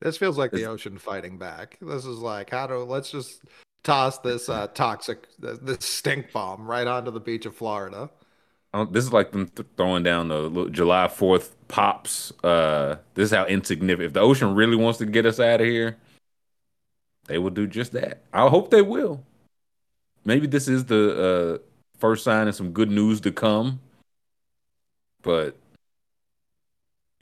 [0.00, 1.78] This feels like the ocean fighting back.
[1.80, 3.42] This is like how to let's just
[3.86, 8.10] toss this uh, toxic this this stink bomb right onto the beach of Florida.
[8.74, 12.32] Oh, this is like them th- throwing down the July Fourth pops.
[12.44, 14.08] Uh, this is how insignificant.
[14.08, 15.96] If the ocean really wants to get us out of here,
[17.26, 18.22] they will do just that.
[18.32, 19.22] I hope they will.
[20.24, 21.66] Maybe this is the uh,
[21.98, 23.80] first sign of some good news to come.
[25.22, 25.56] But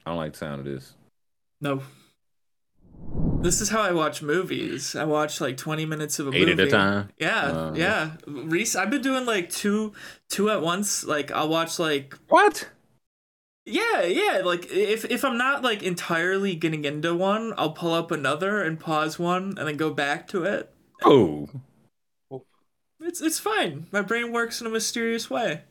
[0.05, 0.95] I don't like the sound of this.
[1.61, 1.83] No.
[3.43, 4.97] This is how I watch movies.
[4.97, 6.53] I watch like 20 minutes of a Eight movie.
[6.63, 7.09] at a time.
[7.19, 8.13] Yeah, Uh, yeah.
[8.27, 9.93] Reese, I've been doing like two,
[10.31, 11.05] two at once.
[11.05, 12.71] Like I'll watch like What?
[13.67, 14.41] yeah, yeah.
[14.45, 18.81] Like if if I'm not like entirely getting into one, I'll pull up another and
[18.81, 20.73] pause one and then go back to it.
[21.03, 21.49] Oh,
[23.01, 23.87] It's it's fine.
[23.93, 25.63] My brain works in a mysterious way.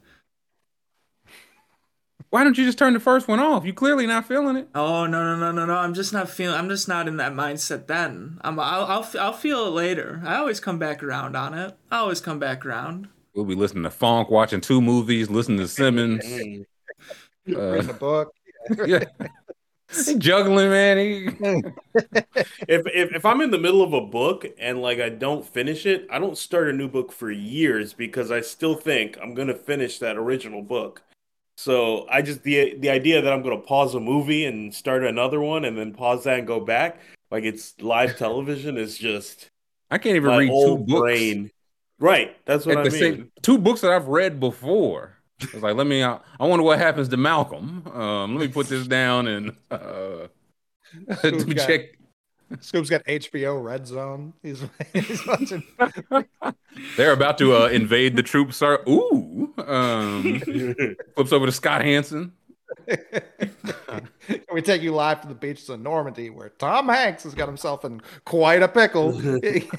[2.33, 3.63] Why don't you just turn the first one off?
[3.63, 4.67] You clearly not feeling it.
[4.73, 5.75] Oh no no no no no!
[5.75, 6.57] I'm just not feeling.
[6.57, 7.85] I'm just not in that mindset.
[7.85, 8.59] Then I'm.
[8.59, 10.19] I'll I'll, I'll feel it later.
[10.25, 11.77] I always come back around on it.
[11.91, 13.07] I always come back around.
[13.35, 16.25] We'll be listening to funk, watching two movies, listening to Simmons.
[16.25, 16.65] Mm.
[17.45, 18.33] Reading Uh, the book.
[18.87, 19.03] yeah.
[20.03, 20.97] He juggling, man.
[20.97, 21.25] He,
[22.67, 25.85] if, if if I'm in the middle of a book and like I don't finish
[25.85, 29.53] it, I don't start a new book for years because I still think I'm gonna
[29.53, 31.03] finish that original book.
[31.63, 35.39] So I just the the idea that I'm gonna pause a movie and start another
[35.39, 36.99] one and then pause that and go back
[37.31, 39.49] like it's live television is just
[39.89, 40.99] I can't even my read two books.
[40.99, 41.51] brain.
[41.99, 42.99] Right, that's what at I the mean.
[42.99, 45.15] same two books that I've read before.
[45.39, 46.03] It's like, let me.
[46.03, 47.87] Uh, I wonder what happens to Malcolm.
[47.87, 50.27] Um, let me put this down and uh,
[51.23, 51.97] let me check.
[52.61, 54.33] Scoob's got HBO Red Zone.
[54.41, 55.63] He's, he's watching.
[56.97, 58.57] They're about to uh, invade the troops.
[58.57, 58.83] Sir.
[58.87, 59.53] Ooh.
[59.57, 60.39] Um,
[61.15, 62.33] flips over to Scott Hanson.
[64.51, 67.85] we take you live to the beaches of Normandy, where Tom Hanks has got himself
[67.85, 69.11] in quite a pickle.
[69.11, 69.69] he,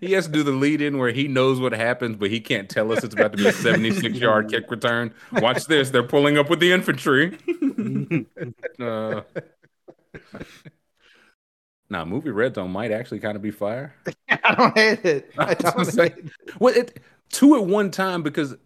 [0.00, 2.68] he has to do the lead in where he knows what happens, but he can't
[2.68, 5.12] tell us it's about to be a 76 yard kick return.
[5.32, 5.90] Watch this.
[5.90, 7.36] They're pulling up with the infantry.
[8.80, 9.22] Uh,
[11.90, 13.94] nah, movie Red Zone might actually kind of be fire.
[14.30, 15.32] I don't hate it.
[15.38, 16.12] I That's what I'm don't saying.
[16.14, 16.32] hate it.
[16.60, 18.56] Well, it, two at one time because,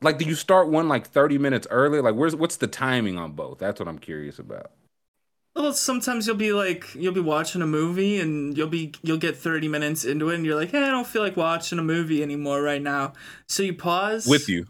[0.00, 2.00] like, do you start one like 30 minutes early?
[2.00, 3.58] Like, where's what's the timing on both?
[3.58, 4.72] That's what I'm curious about.
[5.54, 9.36] Well, sometimes you'll be like you'll be watching a movie and you'll be you'll get
[9.36, 12.22] 30 minutes into it and you're like, hey, I don't feel like watching a movie
[12.22, 13.12] anymore right now.
[13.46, 14.66] So you pause With you.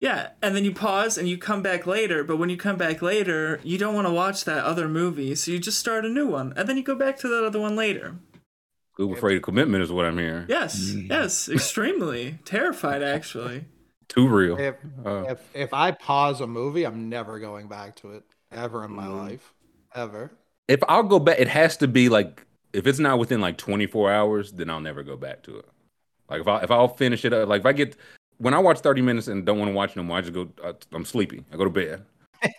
[0.00, 3.00] Yeah, and then you pause and you come back later, but when you come back
[3.00, 6.26] later, you don't want to watch that other movie, so you just start a new
[6.26, 8.16] one, and then you go back to that other one later.
[8.96, 10.46] Google afraid of commitment is what I'm hearing.
[10.48, 11.08] Yes, Mm.
[11.10, 13.64] yes, extremely terrified actually.
[14.08, 14.58] Too real.
[14.58, 14.74] If,
[15.04, 18.22] Uh, if if I pause a movie, I'm never going back to it
[18.52, 19.16] ever in my Mm.
[19.26, 19.54] life,
[19.94, 20.30] ever.
[20.68, 24.12] if I'll go back, it has to be like if it's not within like 24
[24.12, 25.66] hours, then I'll never go back to it.
[26.28, 27.96] Like if I if I'll finish it up, like if I get
[28.38, 30.48] when I watch 30 minutes and don't want to watch no more, I just go.
[30.64, 31.44] I, I'm sleepy.
[31.52, 32.04] I go to bed.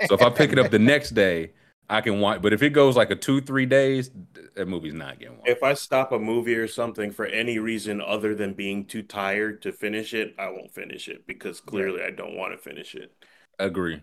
[0.04, 1.54] So if I pick it up the next day,
[1.90, 2.42] I can watch.
[2.42, 4.12] But if it goes like a two three days,
[4.56, 5.52] that movie's not getting watched.
[5.52, 9.62] If I stop a movie or something for any reason other than being too tired
[9.62, 13.14] to finish it, I won't finish it because clearly I don't want to finish it.
[13.60, 14.02] Agree.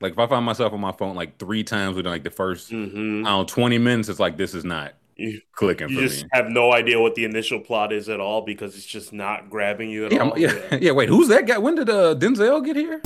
[0.00, 2.70] Like if I find myself on my phone like three times within like the first
[2.70, 6.02] hmm I don't know, 20 minutes, it's like this is not You, clicking you for
[6.02, 6.28] just me.
[6.32, 9.90] have no idea what the initial plot is at all because it's just not grabbing
[9.90, 10.32] you at Yeah, all.
[10.32, 10.92] I'm- yeah, yeah.
[10.92, 11.58] Wait, who's that guy?
[11.58, 13.00] When did uh, Denzel get here?